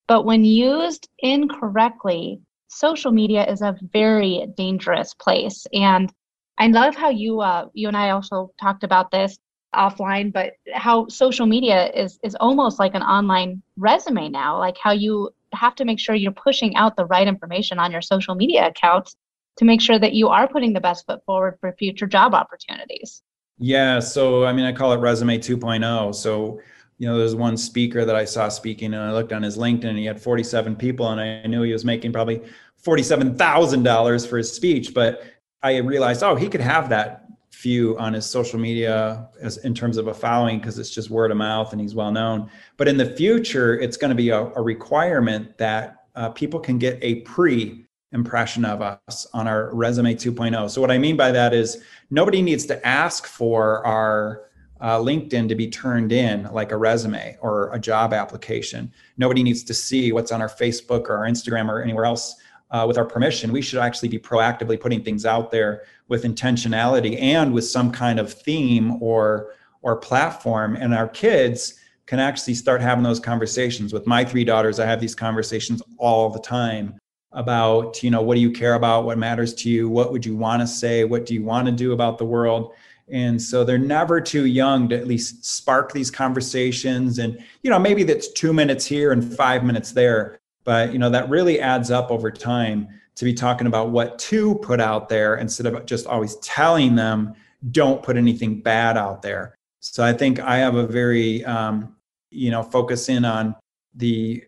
but 0.07 0.25
when 0.25 0.43
used 0.43 1.07
incorrectly 1.19 2.41
social 2.73 3.11
media 3.11 3.45
is 3.45 3.61
a 3.61 3.77
very 3.91 4.47
dangerous 4.57 5.13
place. 5.13 5.65
And 5.73 6.11
I 6.57 6.67
love 6.67 6.95
how 6.95 7.09
you 7.09 7.41
uh, 7.41 7.67
you 7.73 7.87
and 7.87 7.97
I 7.97 8.11
also 8.11 8.51
talked 8.61 8.83
about 8.83 9.11
this 9.11 9.37
offline, 9.75 10.31
but 10.31 10.53
how 10.73 11.07
social 11.07 11.45
media 11.45 11.89
is 11.91 12.19
is 12.23 12.35
almost 12.35 12.79
like 12.79 12.95
an 12.95 13.01
online 13.01 13.61
resume 13.77 14.29
now. 14.29 14.59
Like 14.59 14.77
how 14.77 14.91
you 14.91 15.31
have 15.53 15.75
to 15.75 15.85
make 15.85 15.99
sure 15.99 16.15
you're 16.15 16.31
pushing 16.31 16.75
out 16.75 16.95
the 16.95 17.05
right 17.05 17.27
information 17.27 17.79
on 17.79 17.91
your 17.91 18.01
social 18.01 18.35
media 18.35 18.67
accounts 18.67 19.15
to 19.57 19.65
make 19.65 19.81
sure 19.81 19.99
that 19.99 20.13
you 20.13 20.29
are 20.29 20.47
putting 20.47 20.73
the 20.73 20.81
best 20.81 21.05
foot 21.05 21.23
forward 21.25 21.57
for 21.59 21.73
future 21.73 22.07
job 22.07 22.33
opportunities. 22.33 23.21
Yeah, 23.57 23.99
so 23.99 24.45
I 24.45 24.53
mean, 24.53 24.65
I 24.65 24.71
call 24.71 24.93
it 24.93 24.97
resume 24.97 25.37
2.0. 25.37 26.15
So 26.15 26.59
you 26.97 27.07
know, 27.07 27.17
there's 27.17 27.35
one 27.35 27.57
speaker 27.57 28.05
that 28.05 28.15
I 28.15 28.25
saw 28.25 28.49
speaking, 28.49 28.93
and 28.93 29.03
I 29.03 29.11
looked 29.11 29.33
on 29.33 29.43
his 29.43 29.57
LinkedIn, 29.57 29.85
and 29.85 29.97
he 29.97 30.05
had 30.05 30.21
47 30.21 30.75
people, 30.75 31.09
and 31.09 31.19
I 31.19 31.45
knew 31.47 31.61
he 31.63 31.73
was 31.73 31.83
making 31.83 32.13
probably 32.13 32.41
$47,000 32.85 34.27
for 34.27 34.37
his 34.37 34.51
speech. 34.51 34.93
But 34.93 35.23
I 35.61 35.77
realized, 35.77 36.23
oh, 36.23 36.35
he 36.35 36.47
could 36.49 36.61
have 36.61 36.89
that 36.89 37.25
few 37.51 37.97
on 37.97 38.13
his 38.13 38.25
social 38.25 38.59
media 38.59 39.29
as 39.39 39.57
in 39.57 39.73
terms 39.73 39.97
of 39.97 40.07
a 40.07 40.13
following 40.13 40.59
because 40.59 40.79
it's 40.79 40.89
just 40.89 41.09
word 41.09 41.31
of 41.31 41.37
mouth 41.37 41.71
and 41.71 41.79
he's 41.79 41.95
well 41.95 42.11
known. 42.11 42.49
But 42.77 42.87
in 42.87 42.97
the 42.97 43.05
future, 43.15 43.79
it's 43.79 43.95
going 43.95 44.09
to 44.09 44.15
be 44.15 44.29
a, 44.29 44.39
a 44.39 44.61
requirement 44.61 45.57
that 45.59 46.05
uh, 46.15 46.29
people 46.29 46.59
can 46.59 46.77
get 46.77 46.99
a 47.01 47.21
pre 47.21 47.85
impression 48.13 48.63
of 48.63 48.81
us 48.81 49.27
on 49.33 49.47
our 49.47 49.73
resume 49.73 50.13
2.0. 50.13 50.69
So 50.69 50.79
what 50.79 50.91
I 50.91 50.97
mean 50.97 51.17
by 51.17 51.31
that 51.31 51.53
is 51.53 51.83
nobody 52.09 52.41
needs 52.41 52.65
to 52.67 52.87
ask 52.87 53.25
for 53.25 53.85
our 53.85 54.43
uh, 54.81 54.99
LinkedIn 54.99 55.47
to 55.47 55.55
be 55.55 55.67
turned 55.69 56.11
in 56.11 56.43
like 56.51 56.71
a 56.71 56.77
resume 56.77 57.37
or 57.41 57.73
a 57.73 57.79
job 57.79 58.13
application. 58.13 58.91
Nobody 59.17 59.41
needs 59.41 59.63
to 59.63 59.73
see 59.73 60.11
what's 60.11 60.31
on 60.31 60.41
our 60.41 60.49
Facebook 60.49 61.09
or 61.09 61.17
our 61.17 61.25
Instagram 61.25 61.69
or 61.69 61.81
anywhere 61.81 62.05
else 62.05 62.35
uh, 62.71 62.85
with 62.87 62.97
our 62.97 63.05
permission. 63.05 63.51
We 63.51 63.61
should 63.61 63.79
actually 63.79 64.09
be 64.09 64.19
proactively 64.19 64.79
putting 64.79 65.03
things 65.03 65.25
out 65.25 65.51
there 65.51 65.83
with 66.09 66.23
intentionality 66.23 67.19
and 67.21 67.53
with 67.53 67.65
some 67.65 67.91
kind 67.91 68.19
of 68.19 68.31
theme 68.31 69.01
or 69.01 69.53
or 69.81 69.97
platform. 69.97 70.77
And 70.77 70.93
our 70.93 71.09
kids 71.09 71.79
can 72.05 72.19
actually 72.19 72.53
start 72.53 72.81
having 72.81 73.03
those 73.03 73.19
conversations. 73.19 73.91
With 73.91 74.07
my 74.07 74.23
three 74.23 74.45
daughters, 74.45 74.79
I 74.79 74.85
have 74.85 75.01
these 75.01 75.15
conversations 75.15 75.81
all 75.97 76.29
the 76.29 76.39
time 76.39 76.99
about 77.33 78.01
you 78.03 78.11
know 78.11 78.21
what 78.21 78.35
do 78.35 78.41
you 78.41 78.51
care 78.51 78.75
about? 78.75 79.05
What 79.05 79.17
matters 79.17 79.53
to 79.55 79.69
you? 79.69 79.89
What 79.89 80.11
would 80.11 80.25
you 80.25 80.35
want 80.35 80.61
to 80.61 80.67
say? 80.67 81.03
What 81.03 81.25
do 81.25 81.33
you 81.33 81.43
want 81.43 81.65
to 81.67 81.71
do 81.71 81.93
about 81.93 82.17
the 82.17 82.25
world? 82.25 82.73
And 83.09 83.41
so 83.41 83.63
they're 83.63 83.77
never 83.77 84.21
too 84.21 84.45
young 84.45 84.87
to 84.89 84.97
at 84.97 85.07
least 85.07 85.43
spark 85.45 85.91
these 85.91 86.09
conversations. 86.09 87.19
And 87.19 87.43
you 87.61 87.69
know 87.69 87.79
maybe 87.79 88.03
that's 88.03 88.31
2 88.33 88.53
minutes 88.53 88.85
here 88.85 89.11
and 89.11 89.35
5 89.35 89.63
minutes 89.63 89.91
there 89.91 90.39
but 90.63 90.93
you 90.93 90.99
know 90.99 91.09
that 91.09 91.29
really 91.29 91.59
adds 91.59 91.91
up 91.91 92.11
over 92.11 92.31
time 92.31 92.87
to 93.15 93.25
be 93.25 93.33
talking 93.33 93.67
about 93.67 93.89
what 93.91 94.17
to 94.17 94.55
put 94.55 94.79
out 94.79 95.09
there 95.09 95.35
instead 95.35 95.65
of 95.65 95.85
just 95.85 96.07
always 96.07 96.35
telling 96.37 96.95
them 96.95 97.33
don't 97.71 98.01
put 98.01 98.17
anything 98.17 98.59
bad 98.59 98.97
out 98.97 99.21
there. 99.21 99.55
So 99.79 100.03
i 100.03 100.13
think 100.13 100.39
i 100.39 100.57
have 100.57 100.75
a 100.75 100.87
very 100.87 101.43
um, 101.45 101.95
you 102.29 102.51
know 102.51 102.63
focus 102.63 103.09
in 103.09 103.25
on 103.25 103.55
the 103.95 104.43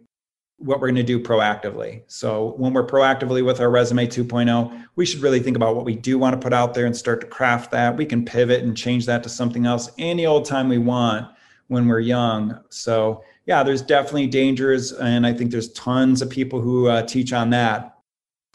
what 0.58 0.80
we're 0.80 0.88
going 0.88 0.96
to 0.96 1.04
do 1.04 1.20
proactively. 1.20 2.02
So 2.08 2.54
when 2.58 2.74
we're 2.74 2.88
proactively 2.88 3.44
with 3.44 3.60
our 3.60 3.70
resume 3.70 4.08
2.0, 4.08 4.86
we 4.96 5.06
should 5.06 5.22
really 5.22 5.42
think 5.42 5.58
about 5.58 5.76
what 5.76 5.86
we 5.86 5.96
do 5.96 6.18
want 6.18 6.34
to 6.34 6.44
put 6.44 6.54
out 6.54 6.74
there 6.74 6.86
and 6.86 6.96
start 6.96 7.22
to 7.22 7.28
craft 7.28 7.72
that. 7.72 7.98
We 7.98 8.06
can 8.06 8.24
pivot 8.24 8.64
and 8.64 8.76
change 8.76 9.06
that 9.06 9.22
to 9.24 9.30
something 9.30 9.66
else 9.66 9.92
any 9.98 10.26
old 10.26 10.46
time 10.46 10.70
we 10.70 10.78
want 10.78 11.28
when 11.68 11.88
we're 11.88 12.00
young. 12.00 12.60
So 12.70 13.24
yeah, 13.46 13.64
there's 13.64 13.82
definitely 13.82 14.28
dangers, 14.28 14.92
and 14.94 15.26
I 15.26 15.34
think 15.34 15.52
there's 15.52 15.72
tons 15.74 16.22
of 16.22 16.30
people 16.30 16.62
who 16.62 16.88
uh, 16.88 17.04
teach 17.04 17.34
on 17.34 17.50
that. 17.52 17.92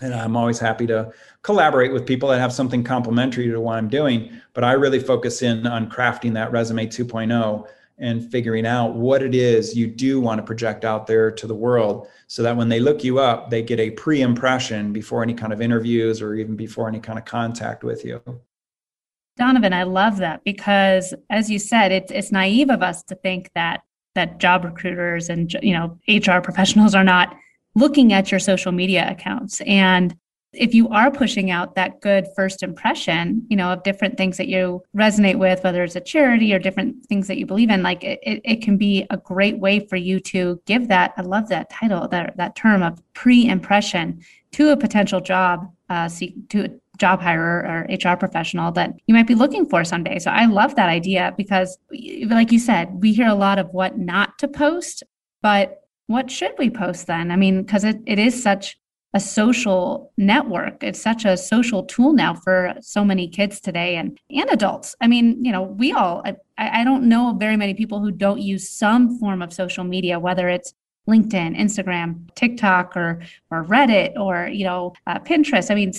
And 0.02 0.14
I'm 0.14 0.36
always 0.36 0.58
happy 0.58 0.86
to 0.86 1.12
collaborate 1.42 1.92
with 1.92 2.06
people 2.06 2.30
that 2.30 2.40
have 2.40 2.54
something 2.54 2.82
complementary 2.82 3.48
to 3.50 3.60
what 3.60 3.76
I'm 3.76 3.88
doing. 3.88 4.40
But 4.54 4.64
I 4.64 4.72
really 4.72 4.98
focus 4.98 5.42
in 5.42 5.66
on 5.66 5.90
crafting 5.90 6.32
that 6.34 6.50
resume 6.52 6.86
2.0 6.86 7.68
and 8.00 8.30
figuring 8.30 8.66
out 8.66 8.94
what 8.94 9.22
it 9.22 9.34
is 9.34 9.76
you 9.76 9.86
do 9.86 10.20
want 10.20 10.38
to 10.38 10.42
project 10.42 10.84
out 10.84 11.06
there 11.06 11.30
to 11.30 11.46
the 11.46 11.54
world 11.54 12.08
so 12.26 12.42
that 12.42 12.56
when 12.56 12.68
they 12.68 12.80
look 12.80 13.04
you 13.04 13.18
up, 13.18 13.50
they 13.50 13.62
get 13.62 13.78
a 13.78 13.90
pre 13.90 14.22
impression 14.22 14.92
before 14.92 15.22
any 15.22 15.34
kind 15.34 15.52
of 15.52 15.60
interviews 15.60 16.22
or 16.22 16.34
even 16.34 16.56
before 16.56 16.88
any 16.88 17.00
kind 17.00 17.18
of 17.18 17.24
contact 17.24 17.84
with 17.84 18.04
you. 18.04 18.22
Donovan, 19.36 19.72
I 19.72 19.84
love 19.84 20.18
that 20.18 20.42
because 20.44 21.14
as 21.30 21.50
you 21.50 21.58
said, 21.58 21.92
it's 21.92 22.10
it's 22.10 22.32
naive 22.32 22.70
of 22.70 22.82
us 22.82 23.02
to 23.04 23.14
think 23.14 23.50
that 23.54 23.82
that 24.14 24.38
job 24.38 24.64
recruiters 24.64 25.28
and 25.28 25.52
you 25.62 25.72
know 25.72 25.98
HR 26.08 26.40
professionals 26.40 26.94
are 26.94 27.04
not 27.04 27.36
looking 27.74 28.12
at 28.12 28.30
your 28.30 28.40
social 28.40 28.72
media 28.72 29.08
accounts 29.10 29.60
and 29.62 30.16
if 30.52 30.74
you 30.74 30.88
are 30.88 31.10
pushing 31.10 31.50
out 31.50 31.74
that 31.76 32.00
good 32.00 32.26
first 32.34 32.62
impression, 32.62 33.46
you 33.48 33.56
know, 33.56 33.72
of 33.72 33.82
different 33.82 34.16
things 34.16 34.36
that 34.36 34.48
you 34.48 34.82
resonate 34.96 35.38
with, 35.38 35.62
whether 35.62 35.84
it's 35.84 35.96
a 35.96 36.00
charity 36.00 36.52
or 36.52 36.58
different 36.58 37.06
things 37.06 37.28
that 37.28 37.38
you 37.38 37.46
believe 37.46 37.70
in, 37.70 37.82
like 37.82 38.02
it, 38.02 38.18
it 38.22 38.62
can 38.62 38.76
be 38.76 39.06
a 39.10 39.16
great 39.16 39.58
way 39.58 39.80
for 39.80 39.96
you 39.96 40.18
to 40.18 40.60
give 40.66 40.88
that, 40.88 41.12
I 41.16 41.22
love 41.22 41.48
that 41.50 41.70
title, 41.70 42.08
that, 42.08 42.36
that 42.36 42.56
term 42.56 42.82
of 42.82 43.00
pre-impression 43.14 44.20
to 44.52 44.70
a 44.70 44.76
potential 44.76 45.20
job, 45.20 45.70
uh, 45.88 46.08
to 46.48 46.64
a 46.64 46.68
job 46.98 47.20
hirer 47.20 47.64
or 47.64 48.10
HR 48.12 48.16
professional 48.16 48.72
that 48.72 48.92
you 49.06 49.14
might 49.14 49.26
be 49.26 49.34
looking 49.34 49.66
for 49.66 49.84
someday. 49.84 50.18
So 50.18 50.30
I 50.30 50.46
love 50.46 50.74
that 50.76 50.88
idea 50.88 51.32
because 51.36 51.78
like 52.26 52.52
you 52.52 52.58
said, 52.58 53.00
we 53.00 53.12
hear 53.12 53.28
a 53.28 53.34
lot 53.34 53.58
of 53.58 53.70
what 53.70 53.98
not 53.98 54.38
to 54.40 54.48
post, 54.48 55.02
but 55.42 55.84
what 56.08 56.28
should 56.30 56.52
we 56.58 56.70
post 56.70 57.06
then? 57.06 57.30
I 57.30 57.36
mean, 57.36 57.62
because 57.62 57.84
it, 57.84 58.00
it 58.04 58.18
is 58.18 58.42
such 58.42 58.79
a 59.12 59.20
social 59.20 60.12
network. 60.16 60.82
It's 60.82 61.00
such 61.00 61.24
a 61.24 61.36
social 61.36 61.84
tool 61.84 62.12
now 62.12 62.34
for 62.34 62.74
so 62.80 63.04
many 63.04 63.26
kids 63.28 63.60
today 63.60 63.96
and, 63.96 64.18
and 64.30 64.48
adults. 64.50 64.94
I 65.00 65.08
mean, 65.08 65.44
you 65.44 65.50
know, 65.50 65.62
we 65.62 65.92
all, 65.92 66.22
I, 66.24 66.36
I 66.58 66.84
don't 66.84 67.08
know 67.08 67.36
very 67.38 67.56
many 67.56 67.74
people 67.74 68.00
who 68.00 68.12
don't 68.12 68.40
use 68.40 68.68
some 68.68 69.18
form 69.18 69.42
of 69.42 69.52
social 69.52 69.84
media, 69.84 70.20
whether 70.20 70.48
it's 70.48 70.74
LinkedIn, 71.08 71.58
Instagram, 71.58 72.28
TikTok, 72.34 72.96
or 72.96 73.20
or 73.50 73.64
Reddit, 73.64 74.16
or 74.16 74.48
you 74.48 74.64
know 74.64 74.92
uh, 75.06 75.18
Pinterest. 75.18 75.70
I 75.70 75.74
mean, 75.74 75.92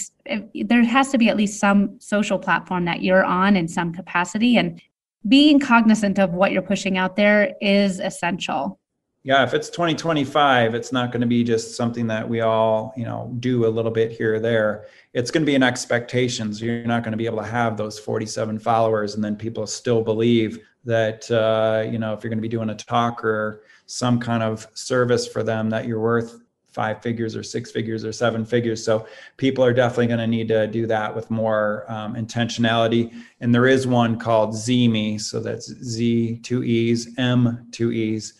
there 0.65 0.83
has 0.83 1.09
to 1.09 1.17
be 1.17 1.27
at 1.27 1.35
least 1.35 1.59
some 1.59 1.99
social 1.99 2.39
platform 2.39 2.85
that 2.85 3.01
you're 3.01 3.25
on 3.25 3.57
in 3.57 3.67
some 3.67 3.93
capacity, 3.93 4.57
and 4.57 4.81
being 5.27 5.59
cognizant 5.59 6.17
of 6.17 6.33
what 6.33 6.51
you're 6.51 6.61
pushing 6.61 6.97
out 6.97 7.15
there 7.15 7.53
is 7.61 7.99
essential 7.99 8.79
yeah 9.23 9.43
if 9.43 9.53
it's 9.53 9.69
2025 9.69 10.73
it's 10.73 10.91
not 10.91 11.11
going 11.11 11.21
to 11.21 11.27
be 11.27 11.43
just 11.43 11.75
something 11.75 12.07
that 12.07 12.27
we 12.27 12.41
all 12.41 12.93
you 12.97 13.05
know 13.05 13.31
do 13.39 13.65
a 13.65 13.69
little 13.69 13.91
bit 13.91 14.11
here 14.11 14.35
or 14.35 14.39
there. 14.39 14.85
It's 15.13 15.29
going 15.29 15.43
to 15.43 15.45
be 15.45 15.55
an 15.55 15.63
expectations. 15.63 16.61
You're 16.61 16.85
not 16.85 17.03
going 17.03 17.11
to 17.11 17.17
be 17.17 17.25
able 17.25 17.39
to 17.39 17.49
have 17.49 17.75
those 17.75 17.99
47 17.99 18.59
followers 18.59 19.15
and 19.15 19.23
then 19.23 19.35
people 19.35 19.67
still 19.67 20.01
believe 20.01 20.59
that 20.85 21.29
uh, 21.29 21.89
you 21.89 21.99
know 21.99 22.13
if 22.13 22.23
you're 22.23 22.29
going 22.29 22.37
to 22.37 22.41
be 22.41 22.47
doing 22.47 22.69
a 22.69 22.75
talk 22.75 23.23
or 23.23 23.63
some 23.85 24.19
kind 24.19 24.41
of 24.41 24.67
service 24.73 25.27
for 25.27 25.43
them 25.43 25.69
that 25.69 25.85
you're 25.85 25.99
worth 25.99 26.41
five 26.71 27.01
figures 27.01 27.35
or 27.35 27.43
six 27.43 27.69
figures 27.69 28.05
or 28.05 28.13
seven 28.13 28.45
figures. 28.45 28.83
So 28.83 29.05
people 29.35 29.63
are 29.63 29.73
definitely 29.73 30.07
going 30.07 30.19
to 30.19 30.27
need 30.27 30.47
to 30.47 30.67
do 30.67 30.87
that 30.87 31.13
with 31.13 31.29
more 31.29 31.85
um, 31.89 32.15
intentionality. 32.15 33.13
And 33.41 33.53
there 33.53 33.67
is 33.67 33.85
one 33.85 34.17
called 34.17 34.51
ZeeMee 34.51 35.19
so 35.19 35.41
that's 35.41 35.67
z 35.83 36.37
two 36.37 36.63
e's 36.63 37.13
m 37.17 37.67
two 37.71 37.91
e's 37.91 38.35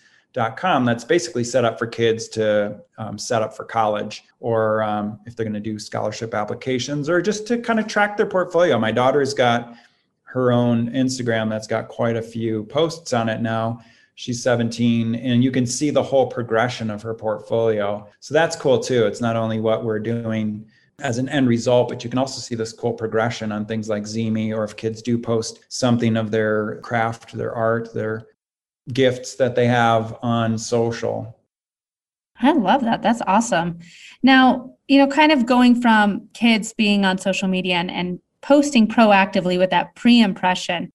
com 0.56 0.86
that's 0.86 1.04
basically 1.04 1.44
set 1.44 1.66
up 1.66 1.78
for 1.78 1.88
kids 1.88 2.28
to 2.30 2.80
um, 2.98 3.18
set 3.18 3.42
up 3.42 3.56
for 3.56 3.66
college 3.66 4.24
or 4.40 4.82
um, 4.84 5.20
if 5.26 5.36
they're 5.36 5.46
going 5.46 5.54
to 5.54 5.60
do 5.60 5.78
scholarship 5.78 6.34
applications 6.34 7.10
or 7.10 7.22
just 7.22 7.48
to 7.48 7.58
kind 7.58 7.80
of 7.80 7.88
track 7.88 8.18
their 8.18 8.26
portfolio. 8.26 8.80
My 8.80 8.92
daughter's 8.92 9.34
got 9.34 9.76
her 10.24 10.52
own 10.52 10.90
instagram 10.92 11.50
that's 11.50 11.68
got 11.68 11.90
quite 11.90 12.16
a 12.16 12.22
few 12.22 12.64
posts 12.66 13.12
on 13.12 13.28
it 13.28 13.42
now. 13.42 13.82
She's 14.16 14.42
17 14.42 15.16
and 15.16 15.44
you 15.44 15.52
can 15.52 15.66
see 15.66 15.90
the 15.90 16.04
whole 16.04 16.28
progression 16.28 16.90
of 16.90 17.02
her 17.02 17.14
portfolio. 17.14 18.08
So 18.20 18.34
that's 18.34 18.56
cool 18.56 18.80
too. 18.80 19.06
It's 19.06 19.20
not 19.20 19.36
only 19.36 19.60
what 19.60 19.84
we're 19.84 20.00
doing 20.00 20.66
as 21.02 21.18
an 21.18 21.28
end 21.30 21.50
result, 21.50 21.90
but 21.90 22.04
you 22.04 22.10
can 22.10 22.20
also 22.20 22.40
see 22.40 22.56
this 22.56 22.74
cool 22.74 22.94
progression 22.94 23.52
on 23.52 23.66
things 23.66 23.90
like 23.90 24.04
ZeeMee, 24.04 24.56
or 24.56 24.64
if 24.64 24.76
kids 24.76 25.02
do 25.02 25.18
post 25.18 25.66
something 25.70 26.16
of 26.16 26.32
their 26.32 26.80
craft, 26.82 27.34
their 27.34 27.54
art, 27.54 27.94
their 27.94 28.28
gifts 28.94 29.36
that 29.36 29.56
they 29.56 29.68
have 29.68 30.18
on 30.22 30.58
social. 30.58 31.38
I 32.40 32.52
love 32.54 32.82
that. 32.82 33.02
That's 33.02 33.22
awesome. 33.28 33.80
Now, 34.24 34.76
you 34.88 34.98
know, 34.98 35.08
kind 35.08 35.32
of 35.32 35.46
going 35.46 35.80
from 35.80 36.28
kids 36.34 36.74
being 36.74 37.06
on 37.06 37.18
social 37.18 37.48
media 37.48 37.76
and, 37.76 37.92
and 37.92 38.20
posting 38.42 38.88
proactively 38.88 39.58
with 39.58 39.70
that 39.70 39.96
pre 39.96 40.22
impression, 40.22 40.92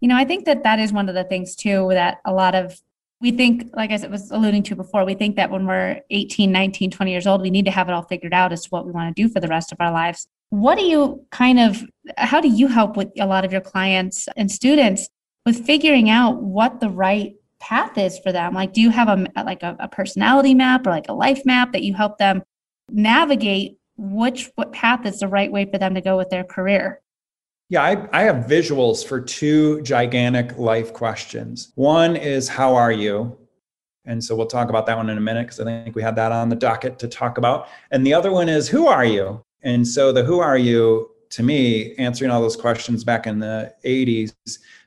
you 0.00 0.08
know, 0.08 0.16
I 0.16 0.24
think 0.24 0.44
that 0.44 0.62
that 0.62 0.78
is 0.78 0.92
one 0.92 1.08
of 1.08 1.14
the 1.14 1.24
things 1.24 1.56
too 1.56 1.88
that 1.90 2.18
a 2.24 2.32
lot 2.32 2.54
of 2.54 2.80
we 3.20 3.30
think, 3.30 3.70
like 3.74 3.90
I 3.90 4.06
was 4.06 4.30
alluding 4.30 4.64
to 4.64 4.76
before, 4.76 5.04
we 5.06 5.14
think 5.14 5.36
that 5.36 5.50
when 5.50 5.66
we're 5.66 6.00
18, 6.10 6.52
19, 6.52 6.90
20 6.90 7.10
years 7.10 7.26
old, 7.26 7.40
we 7.40 7.50
need 7.50 7.64
to 7.64 7.70
have 7.70 7.88
it 7.88 7.92
all 7.92 8.02
figured 8.02 8.34
out 8.34 8.52
as 8.52 8.64
to 8.64 8.68
what 8.68 8.84
we 8.84 8.92
want 8.92 9.16
to 9.16 9.22
do 9.22 9.32
for 9.32 9.40
the 9.40 9.48
rest 9.48 9.72
of 9.72 9.78
our 9.80 9.90
lives. 9.90 10.28
What 10.50 10.76
do 10.76 10.84
you 10.84 11.24
kind 11.30 11.58
of, 11.58 11.82
how 12.18 12.42
do 12.42 12.48
you 12.48 12.68
help 12.68 12.98
with 12.98 13.08
a 13.18 13.26
lot 13.26 13.44
of 13.46 13.50
your 13.50 13.62
clients 13.62 14.28
and 14.36 14.50
students 14.50 15.08
with 15.44 15.64
figuring 15.66 16.10
out 16.10 16.42
what 16.42 16.80
the 16.80 16.88
right 16.88 17.34
path 17.60 17.96
is 17.98 18.18
for 18.18 18.32
them. 18.32 18.54
Like 18.54 18.72
do 18.72 18.80
you 18.80 18.90
have 18.90 19.08
a 19.08 19.26
like 19.42 19.62
a, 19.62 19.76
a, 19.78 19.88
personality 19.88 20.54
map 20.54 20.86
or 20.86 20.90
like 20.90 21.08
a 21.08 21.14
life 21.14 21.44
map 21.44 21.72
that 21.72 21.82
you 21.82 21.94
help 21.94 22.18
them 22.18 22.42
navigate 22.90 23.78
which 23.96 24.50
what 24.56 24.72
path 24.72 25.06
is 25.06 25.20
the 25.20 25.28
right 25.28 25.50
way 25.50 25.64
for 25.64 25.78
them 25.78 25.94
to 25.94 26.00
go 26.00 26.16
with 26.16 26.28
their 26.30 26.44
career? 26.44 27.00
Yeah 27.70 27.82
I, 27.82 28.08
I 28.12 28.22
have 28.24 28.46
visuals 28.46 29.06
for 29.06 29.20
two 29.20 29.80
gigantic 29.82 30.58
life 30.58 30.92
questions. 30.92 31.72
One 31.74 32.16
is 32.16 32.48
how 32.48 32.74
are 32.74 32.92
you? 32.92 33.38
And 34.04 34.22
so 34.22 34.36
we'll 34.36 34.46
talk 34.46 34.68
about 34.68 34.84
that 34.86 34.98
one 34.98 35.08
in 35.08 35.16
a 35.16 35.22
minute 35.22 35.46
because 35.46 35.60
i 35.60 35.64
think 35.64 35.96
we 35.96 36.02
had 36.02 36.16
that 36.16 36.30
on 36.30 36.50
the 36.50 36.56
docket 36.56 36.98
to 36.98 37.08
talk 37.08 37.38
about. 37.38 37.68
And 37.90 38.06
the 38.06 38.12
other 38.12 38.30
one 38.30 38.50
is 38.50 38.68
who 38.68 38.86
are 38.86 39.04
you? 39.04 39.42
And 39.62 39.86
so 39.88 40.12
the 40.12 40.22
who 40.22 40.40
are 40.40 40.58
you 40.58 41.10
to 41.30 41.42
me 41.42 41.94
answering 41.96 42.30
all 42.30 42.42
those 42.42 42.56
questions 42.56 43.02
back 43.02 43.26
in 43.26 43.38
the 43.38 43.74
80s 43.84 44.34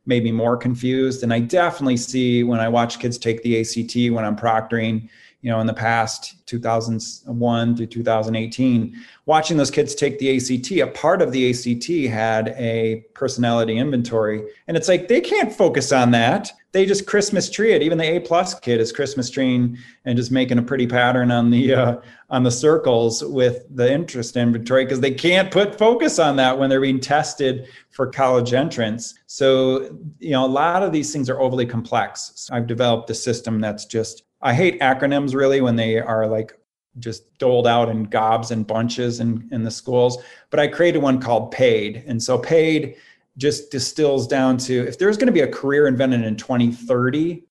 made 0.08 0.24
me 0.24 0.32
more 0.32 0.58
confused. 0.58 1.24
And 1.24 1.34
I 1.34 1.40
definitely 1.40 1.98
see 1.98 2.44
when 2.44 2.60
I 2.60 2.70
watch 2.70 3.00
kids 3.00 3.18
take 3.18 3.44
the 3.44 3.60
ACT 3.60 4.14
when 4.14 4.26
I'm 4.26 4.36
proctoring, 4.36 5.10
you 5.42 5.52
know, 5.52 5.60
in 5.60 5.68
the 5.68 5.74
past 5.74 6.46
2001 6.48 7.76
to 7.76 7.86
2018, 7.86 8.96
watching 9.26 9.58
those 9.58 9.72
kids 9.72 9.96
take 9.96 10.20
the 10.20 10.36
ACT, 10.36 10.72
a 10.72 10.88
part 10.88 11.22
of 11.22 11.32
the 11.32 11.50
ACT 11.50 12.12
had 12.12 12.50
a 12.58 13.06
personality 13.14 13.78
inventory. 13.78 14.44
And 14.68 14.76
it's 14.76 14.88
like 14.88 15.08
they 15.08 15.22
can't 15.22 15.54
focus 15.54 15.92
on 15.92 16.12
that 16.12 16.52
they 16.78 16.86
just 16.86 17.08
Christmas 17.08 17.50
tree 17.50 17.74
it. 17.74 17.82
Even 17.82 17.98
the 17.98 18.04
A 18.04 18.20
plus 18.20 18.60
kid 18.60 18.80
is 18.80 18.92
Christmas 18.92 19.32
treeing 19.32 19.80
and 20.06 20.16
just 20.16 20.32
making 20.32 20.60
a 20.60 20.62
pretty 20.62 20.86
pattern 20.86 21.32
on 21.32 21.50
the 21.50 21.74
uh, 21.74 21.96
on 22.30 22.44
the 22.44 22.52
circles 22.52 23.24
with 23.24 23.66
the 23.76 23.92
interest 23.92 24.38
inventory 24.38 24.86
because 24.86 25.00
they 25.00 25.12
can't 25.12 25.50
put 25.50 25.76
focus 25.76 26.20
on 26.20 26.36
that 26.36 26.58
when 26.58 26.70
they're 26.70 26.80
being 26.80 27.00
tested 27.00 27.68
for 27.90 28.06
college 28.06 28.54
entrance. 28.54 29.16
So 29.26 29.98
you 30.20 30.32
know 30.32 30.46
a 30.46 30.48
lot 30.48 30.84
of 30.84 30.92
these 30.92 31.12
things 31.12 31.32
are 31.32 31.40
overly 31.40 31.66
complex. 31.66 32.34
So 32.36 32.54
I've 32.54 32.68
developed 32.68 33.10
a 33.10 33.16
system 33.16 33.60
that's 33.60 33.86
just 33.86 34.24
I 34.42 34.54
hate 34.54 34.80
acronyms 34.82 35.34
really 35.34 35.62
when 35.62 35.76
they 35.76 36.00
are 36.00 36.28
like 36.28 36.58
just 37.00 37.38
doled 37.38 37.68
out 37.68 37.90
in 37.90 38.04
gobs 38.04 38.52
and 38.52 38.66
bunches 38.66 39.20
in, 39.20 39.48
in 39.52 39.64
the 39.64 39.72
schools. 39.72 40.18
But 40.50 40.60
I 40.60 40.68
created 40.68 41.02
one 41.02 41.20
called 41.20 41.52
PAID. 41.52 42.04
And 42.08 42.22
so 42.22 42.38
PAID 42.38 42.96
just 43.38 43.72
distills 43.72 44.28
down 44.28 44.58
to 44.58 44.88
if 44.88 44.98
there's 44.98 45.18
going 45.18 45.28
to 45.28 45.34
be 45.34 45.42
a 45.42 45.52
career 45.52 45.88
invented 45.88 46.24
in 46.24 46.36
2030, 46.36 47.44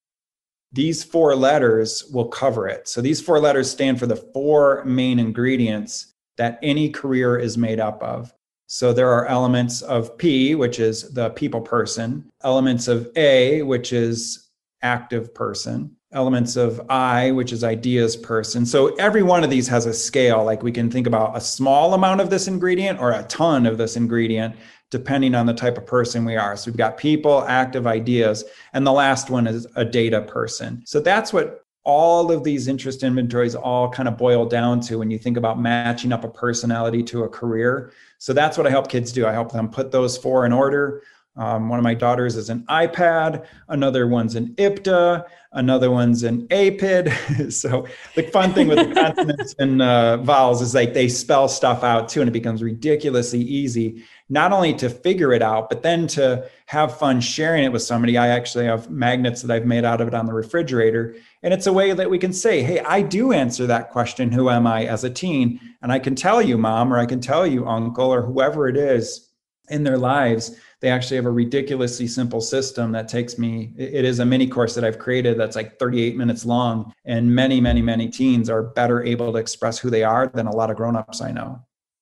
these 0.73 1.05
four 1.05 1.35
letters 1.37 2.05
will 2.13 2.29
cover 2.29 2.69
it. 2.69 2.89
So 2.89 3.01
these 3.01 3.21
four 3.21 3.39
letters 3.39 3.71
stand 3.71 3.99
for 3.99 4.07
the 4.07 4.17
four 4.17 4.85
main 4.85 5.19
ingredients 5.19 6.13
that 6.37 6.59
any 6.63 6.91
career 6.91 7.39
is 7.39 7.57
made 7.57 7.81
up 7.81 8.03
of. 8.03 8.33
So 8.67 8.93
there 8.93 9.11
are 9.11 9.27
elements 9.27 9.81
of 9.83 10.19
P, 10.19 10.57
which 10.57 10.81
is 10.81 11.15
the 11.15 11.31
people 11.31 11.61
person, 11.61 12.29
elements 12.43 12.89
of 12.89 13.09
A, 13.17 13.63
which 13.63 13.93
is 13.93 14.51
active 14.83 15.33
person, 15.35 15.96
elements 16.13 16.57
of 16.57 16.81
I, 16.89 17.33
which 17.33 17.53
is 17.53 17.65
ideas 17.65 18.17
person. 18.17 18.65
So 18.65 18.95
every 18.95 19.23
one 19.23 19.45
of 19.45 19.51
these 19.51 19.69
has 19.69 19.87
a 19.87 19.93
scale. 19.95 20.45
Like 20.45 20.63
we 20.63 20.73
can 20.73 20.91
think 20.91 21.07
about 21.07 21.37
a 21.37 21.41
small 21.41 21.95
amount 21.95 22.21
of 22.21 22.31
this 22.31 22.49
ingredient 22.49 23.01
or 23.01 23.13
a 23.13 23.25
ton 23.25 23.67
of 23.67 23.79
this 23.79 23.97
ingredient 23.97 24.55
depending 24.91 25.35
on 25.35 25.47
the 25.47 25.53
type 25.53 25.77
of 25.77 25.87
person 25.87 26.25
we 26.25 26.37
are. 26.37 26.57
So 26.57 26.71
we've 26.71 26.77
got 26.77 26.97
people, 26.97 27.45
active 27.49 27.87
ideas, 27.87 28.45
and 28.73 28.87
the 28.87 28.93
last 28.93 29.31
one 29.31 29.47
is 29.49 29.67
a 29.75 29.85
data 29.85 30.23
person. 30.23 30.83
So 30.87 31.01
that's 31.01 31.33
what 31.33 31.65
all 31.83 32.33
of 32.33 32.45
these 32.45 32.69
interest 32.69 33.03
inventories 33.03 33.55
all 33.55 33.89
kind 33.89 34.09
of 34.09 34.17
boil 34.17 34.45
down 34.47 34.81
to 34.81 34.99
when 34.99 35.11
you 35.11 35.19
think 35.19 35.37
about 35.37 35.61
matching 35.61 36.13
up 36.13 36.25
a 36.25 36.29
personality 36.29 37.03
to 37.03 37.25
a 37.25 37.29
career. 37.29 37.93
So 38.19 38.33
that's 38.33 38.57
what 38.59 38.67
I 38.67 38.71
help 38.71 38.89
kids 38.89 39.13
do. 39.13 39.27
I 39.27 39.33
help 39.33 39.53
them 39.53 39.69
put 39.69 39.93
those 39.93 40.17
four 40.17 40.47
in 40.47 40.53
order. 40.53 41.03
Um, 41.37 41.69
one 41.69 41.79
of 41.79 41.83
my 41.83 41.95
daughters 41.95 42.37
is 42.37 42.49
an 42.49 42.65
iPad, 42.69 43.47
another 43.69 44.07
one's 44.07 44.37
an 44.37 44.55
IPTA, 44.55 45.27
another 45.53 45.91
one's 45.91 46.23
an 46.23 46.47
APID. 46.51 47.53
so 47.53 47.87
the 48.15 48.23
fun 48.25 48.53
thing 48.53 48.69
with 48.69 48.79
the 48.79 48.95
consonants 48.95 49.55
and 49.59 49.83
uh, 49.83 50.17
vowels 50.19 50.63
is 50.63 50.75
like 50.75 50.95
they 50.95 51.09
spell 51.09 51.49
stuff 51.49 51.85
out 51.85 52.09
too, 52.09 52.21
and 52.21 52.29
it 52.29 52.33
becomes 52.33 52.63
ridiculously 52.63 53.41
easy 53.41 54.05
not 54.29 54.53
only 54.53 54.75
to 54.75 54.91
figure 54.91 55.33
it 55.33 55.43
out, 55.43 55.69
but 55.69 55.83
then 55.83 56.07
to 56.09 56.49
have 56.67 56.99
fun 56.99 57.21
sharing 57.21 57.65
it 57.65 57.73
with 57.73 57.83
somebody. 57.83 58.19
I 58.19 58.29
actually 58.29 58.65
have 58.65 58.91
magnets 58.91 59.43
that 59.43 59.55
I've 59.55 59.67
made 59.67 59.85
out 59.85 60.01
of 60.01 60.09
it 60.09 60.15
on 60.15 60.27
the 60.27 60.33
refrigerator. 60.33 61.15
And 61.43 61.55
it's 61.55 61.69
a 61.69 61.73
way 61.73 61.93
that 61.93 62.11
we 62.11 62.19
can 62.19 62.33
say, 62.33 62.63
hey, 62.63 62.81
I 62.81 63.03
do 63.03 63.33
answer 63.33 63.67
that 63.67 63.91
question, 63.91 64.33
who 64.33 64.51
am 64.51 64.67
I 64.67 64.85
as 64.87 65.05
a 65.05 65.11
teen? 65.11 65.61
And 65.81 65.93
I 65.93 66.01
can 66.01 66.17
tell 66.17 66.43
you, 66.43 66.59
mom, 66.59 66.93
or 66.93 66.99
I 66.99 67.07
can 67.07 67.21
tell 67.21 67.47
you, 67.47 67.67
uncle, 67.67 68.13
or 68.13 68.23
whoever 68.23 68.69
it 68.69 68.77
is 68.77 69.29
in 69.69 69.85
their 69.85 69.99
lives. 69.99 70.59
They 70.81 70.91
actually 70.91 71.17
have 71.17 71.27
a 71.27 71.31
ridiculously 71.31 72.07
simple 72.07 72.41
system 72.41 72.93
that 72.93 73.09
takes 73.09 73.39
me, 73.39 73.73
it 73.79 74.05
is 74.05 74.19
a 74.19 74.27
mini 74.27 74.47
course 74.47 74.75
that 74.75 74.85
I've 74.85 74.99
created 74.99 75.39
that's 75.39 75.57
like 75.57 75.79
38 75.79 76.17
minutes 76.17 76.45
long. 76.45 76.93
And 77.07 77.35
many, 77.35 77.61
many, 77.61 77.81
many 77.81 78.09
teens 78.09 78.51
are 78.51 78.63
better 78.63 79.03
able 79.03 79.33
to 79.33 79.39
express 79.39 79.79
who 79.79 79.89
they 79.89 80.05
are 80.05 80.29
than 80.29 80.47
a 80.47 80.55
lot 80.55 80.71
of 80.71 80.77
grown-ups 80.77 81.23
I 81.23 81.33
know. 81.33 81.61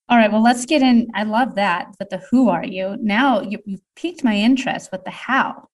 All 0.08 0.18
right, 0.18 0.30
well, 0.30 0.42
let's 0.42 0.66
get 0.66 0.82
in. 0.82 1.08
I 1.14 1.22
love 1.22 1.54
that. 1.54 1.94
But 1.98 2.10
the 2.10 2.18
who 2.30 2.48
are 2.48 2.64
you? 2.64 2.96
Now 3.00 3.40
you, 3.40 3.58
have 3.70 3.80
piqued 3.96 4.24
my 4.24 4.37
interest 4.37 4.90
with 4.92 5.04
the 5.04 5.10
how. 5.10 5.68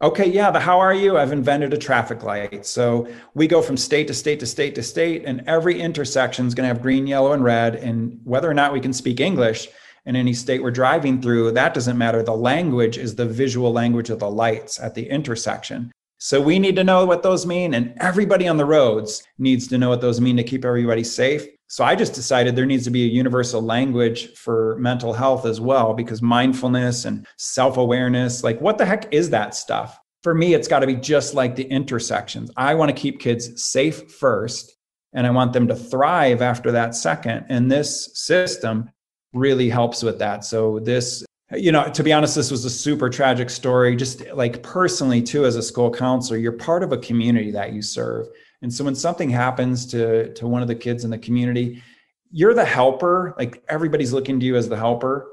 Okay, 0.00 0.30
yeah, 0.30 0.52
the 0.52 0.60
how 0.60 0.78
are 0.78 0.94
you? 0.94 1.18
I've 1.18 1.32
invented 1.32 1.74
a 1.74 1.78
traffic 1.78 2.22
light. 2.22 2.64
So 2.64 3.08
we 3.34 3.48
go 3.48 3.60
from 3.60 3.76
state 3.76 4.06
to 4.06 4.14
state 4.14 4.38
to 4.38 4.46
state 4.46 4.76
to 4.76 4.82
state, 4.84 5.24
and 5.24 5.42
every 5.48 5.80
intersection 5.80 6.46
is 6.46 6.54
going 6.54 6.68
to 6.68 6.72
have 6.72 6.82
green, 6.82 7.08
yellow, 7.08 7.32
and 7.32 7.42
red. 7.42 7.74
And 7.74 8.20
whether 8.22 8.48
or 8.48 8.54
not 8.54 8.72
we 8.72 8.78
can 8.78 8.92
speak 8.92 9.18
English 9.18 9.68
in 10.08 10.16
any 10.16 10.32
state 10.32 10.62
we're 10.62 10.70
driving 10.70 11.20
through, 11.20 11.52
that 11.52 11.74
doesn't 11.74 11.98
matter. 11.98 12.22
The 12.22 12.32
language 12.32 12.96
is 12.96 13.14
the 13.14 13.26
visual 13.26 13.72
language 13.72 14.08
of 14.08 14.18
the 14.18 14.30
lights 14.30 14.80
at 14.80 14.94
the 14.94 15.06
intersection. 15.06 15.92
So 16.16 16.40
we 16.40 16.58
need 16.58 16.76
to 16.76 16.82
know 16.82 17.04
what 17.04 17.22
those 17.22 17.44
mean, 17.44 17.74
and 17.74 17.94
everybody 17.98 18.48
on 18.48 18.56
the 18.56 18.64
roads 18.64 19.22
needs 19.38 19.68
to 19.68 19.76
know 19.76 19.90
what 19.90 20.00
those 20.00 20.18
mean 20.18 20.38
to 20.38 20.42
keep 20.42 20.64
everybody 20.64 21.04
safe. 21.04 21.46
So 21.68 21.84
I 21.84 21.94
just 21.94 22.14
decided 22.14 22.56
there 22.56 22.64
needs 22.64 22.84
to 22.84 22.90
be 22.90 23.04
a 23.04 23.08
universal 23.08 23.60
language 23.60 24.34
for 24.34 24.78
mental 24.80 25.12
health 25.12 25.44
as 25.44 25.60
well, 25.60 25.92
because 25.92 26.22
mindfulness 26.22 27.04
and 27.04 27.26
self 27.36 27.76
awareness, 27.76 28.42
like 28.42 28.58
what 28.62 28.78
the 28.78 28.86
heck 28.86 29.12
is 29.12 29.28
that 29.30 29.54
stuff? 29.54 30.00
For 30.22 30.34
me, 30.34 30.54
it's 30.54 30.68
got 30.68 30.80
to 30.80 30.86
be 30.86 30.96
just 30.96 31.34
like 31.34 31.54
the 31.54 31.64
intersections. 31.64 32.50
I 32.56 32.74
want 32.74 32.88
to 32.88 33.00
keep 33.00 33.20
kids 33.20 33.62
safe 33.62 34.10
first, 34.10 34.74
and 35.12 35.26
I 35.26 35.30
want 35.30 35.52
them 35.52 35.68
to 35.68 35.76
thrive 35.76 36.40
after 36.40 36.72
that 36.72 36.94
second. 36.94 37.44
And 37.50 37.70
this 37.70 38.10
system 38.14 38.90
really 39.32 39.68
helps 39.68 40.02
with 40.02 40.18
that. 40.18 40.44
So 40.44 40.78
this 40.80 41.24
you 41.56 41.72
know 41.72 41.90
to 41.90 42.02
be 42.02 42.12
honest 42.12 42.34
this 42.34 42.50
was 42.50 42.66
a 42.66 42.70
super 42.70 43.08
tragic 43.08 43.48
story 43.48 43.96
just 43.96 44.22
like 44.34 44.62
personally 44.62 45.22
too 45.22 45.46
as 45.46 45.56
a 45.56 45.62
school 45.62 45.90
counselor 45.90 46.36
you're 46.38 46.52
part 46.52 46.82
of 46.82 46.92
a 46.92 46.98
community 46.98 47.50
that 47.50 47.72
you 47.72 47.82
serve. 47.82 48.26
And 48.60 48.72
so 48.72 48.84
when 48.84 48.94
something 48.94 49.30
happens 49.30 49.86
to 49.86 50.32
to 50.34 50.46
one 50.46 50.62
of 50.62 50.68
the 50.68 50.74
kids 50.74 51.04
in 51.04 51.10
the 51.10 51.18
community 51.18 51.82
you're 52.30 52.54
the 52.54 52.64
helper 52.64 53.34
like 53.38 53.62
everybody's 53.68 54.12
looking 54.12 54.38
to 54.40 54.46
you 54.46 54.56
as 54.56 54.68
the 54.68 54.76
helper. 54.76 55.26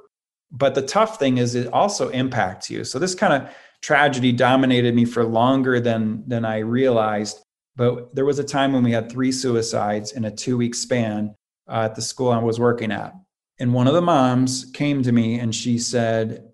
But 0.52 0.76
the 0.76 0.84
tough 0.84 1.20
thing 1.20 1.38
is 1.38 1.56
it 1.56 1.68
also 1.74 2.10
impacts 2.10 2.70
you. 2.70 2.86
So 2.86 2.98
this 2.98 3.16
kind 3.16 3.34
of 3.34 3.54
tragedy 3.82 4.32
dominated 4.32 4.96
me 4.96 5.04
for 5.04 5.24
longer 5.24 5.80
than 5.80 6.24
than 6.28 6.46
i 6.46 6.60
realized. 6.60 7.42
But 7.76 8.16
there 8.16 8.26
was 8.26 8.40
a 8.40 8.44
time 8.44 8.72
when 8.72 8.84
we 8.84 8.92
had 8.92 9.12
three 9.12 9.34
suicides 9.34 10.14
in 10.14 10.26
a 10.26 10.32
two 10.32 10.56
week 10.56 10.76
span 10.76 11.36
uh, 11.68 11.82
at 11.86 11.96
the 11.96 12.02
school 12.02 12.32
i 12.32 12.38
was 12.38 12.60
working 12.60 12.92
at 12.92 13.14
and 13.60 13.74
one 13.74 13.88
of 13.88 13.94
the 13.94 14.02
moms 14.02 14.66
came 14.74 15.02
to 15.04 15.12
me 15.12 15.40
and 15.40 15.54
she 15.54 15.78
said, 15.78 16.52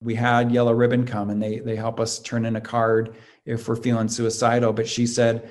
We 0.00 0.14
had 0.14 0.50
Yellow 0.50 0.72
Ribbon 0.72 1.06
come 1.06 1.30
and 1.30 1.42
they, 1.42 1.60
they 1.60 1.76
help 1.76 2.00
us 2.00 2.18
turn 2.18 2.44
in 2.44 2.56
a 2.56 2.60
card 2.60 3.16
if 3.46 3.68
we're 3.68 3.76
feeling 3.76 4.08
suicidal. 4.08 4.72
But 4.72 4.88
she 4.88 5.06
said, 5.06 5.50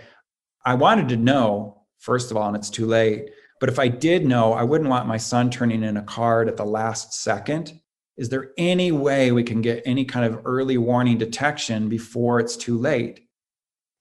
I 0.65 0.75
wanted 0.75 1.09
to 1.09 1.17
know, 1.17 1.83
first 1.99 2.31
of 2.31 2.37
all, 2.37 2.47
and 2.47 2.57
it's 2.57 2.69
too 2.69 2.85
late. 2.85 3.29
But 3.59 3.69
if 3.69 3.79
I 3.79 3.87
did 3.87 4.25
know, 4.25 4.53
I 4.53 4.63
wouldn't 4.63 4.89
want 4.89 5.07
my 5.07 5.17
son 5.17 5.49
turning 5.49 5.83
in 5.83 5.97
a 5.97 6.03
card 6.03 6.47
at 6.47 6.57
the 6.57 6.65
last 6.65 7.13
second. 7.13 7.79
Is 8.17 8.29
there 8.29 8.51
any 8.57 8.91
way 8.91 9.31
we 9.31 9.43
can 9.43 9.61
get 9.61 9.83
any 9.85 10.03
kind 10.03 10.25
of 10.25 10.41
early 10.45 10.77
warning 10.77 11.17
detection 11.17 11.87
before 11.87 12.39
it's 12.39 12.57
too 12.57 12.77
late? 12.77 13.28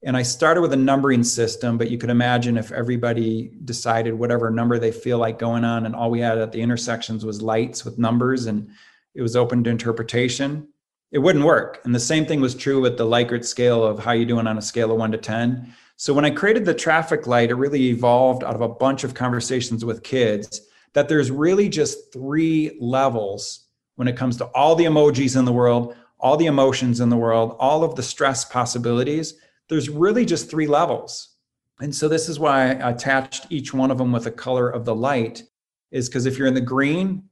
And 0.05 0.17
I 0.17 0.23
started 0.23 0.61
with 0.61 0.73
a 0.73 0.77
numbering 0.77 1.25
system, 1.25 1.77
but 1.77 1.91
you 1.91 1.99
could 1.99 2.11
imagine 2.11 2.57
if 2.57 2.71
everybody 2.71 3.51
decided 3.65 4.15
whatever 4.15 4.49
number 4.49 4.79
they 4.79 4.93
feel 4.93 5.19
like 5.19 5.39
going 5.41 5.65
on, 5.65 5.87
and 5.87 5.95
all 5.95 6.11
we 6.11 6.21
had 6.21 6.39
at 6.39 6.53
the 6.53 6.61
intersections 6.61 7.25
was 7.25 7.43
lights 7.43 7.85
with 7.85 7.99
numbers 7.99 8.47
and 8.47 8.71
it 9.15 9.23
was 9.23 9.35
open 9.35 9.65
to 9.65 9.71
interpretation, 9.71 10.69
it 11.11 11.19
wouldn't 11.19 11.45
work. 11.45 11.81
And 11.85 11.95
the 11.95 12.01
same 12.01 12.27
thing 12.27 12.41
was 12.41 12.55
true 12.55 12.81
with 12.81 12.97
the 12.97 13.07
Likert 13.07 13.45
scale 13.45 13.85
of 13.85 13.99
how 13.99 14.13
you 14.13 14.25
doing 14.25 14.47
on 14.47 14.59
a 14.59 14.63
scale 14.63 14.93
of 14.93 14.99
one 14.99 15.11
to 15.11 15.19
10. 15.19 15.75
So 15.97 16.15
when 16.15 16.25
I 16.25 16.31
created 16.31 16.65
the 16.65 16.75
traffic 16.75 17.27
light, 17.27 17.51
it 17.51 17.55
really 17.55 17.89
evolved 17.89 18.45
out 18.45 18.55
of 18.55 18.61
a 18.61 18.69
bunch 18.69 19.03
of 19.03 19.15
conversations 19.15 19.85
with 19.85 20.05
kids 20.05 20.61
that 20.93 21.09
there's 21.09 21.31
really 21.33 21.69
just 21.69 22.13
three 22.13 22.77
levels 22.81 23.67
when 23.97 24.07
it 24.07 24.17
comes 24.17 24.37
to 24.37 24.45
all 24.47 24.77
the 24.77 24.85
emojis 24.85 25.37
in 25.37 25.45
the 25.45 25.53
world, 25.53 25.97
all 26.21 26.37
the 26.37 26.47
emotions 26.47 27.01
in 27.01 27.09
the 27.09 27.17
world, 27.17 27.57
all 27.59 27.83
of 27.83 27.97
the 27.97 28.03
stress 28.03 28.45
possibilities 28.45 29.35
there's 29.69 29.89
really 29.89 30.25
just 30.25 30.51
three 30.51 30.67
levels. 30.67 31.37
And 31.81 31.95
so 31.95 32.09
this 32.09 32.29
is 32.29 32.41
why 32.41 32.73
I 32.73 32.91
attached 32.91 33.47
each 33.51 33.73
one 33.73 33.91
of 33.91 33.99
them 33.99 34.13
with 34.13 34.27
a 34.27 34.31
color 34.31 34.69
of 34.69 34.85
the 34.85 34.95
light 34.95 35.43
is 35.91 36.09
because 36.09 36.27
if 36.27 36.37
you're 36.37 36.49
in 36.49 36.55
the 36.55 36.61
green, 36.61 37.25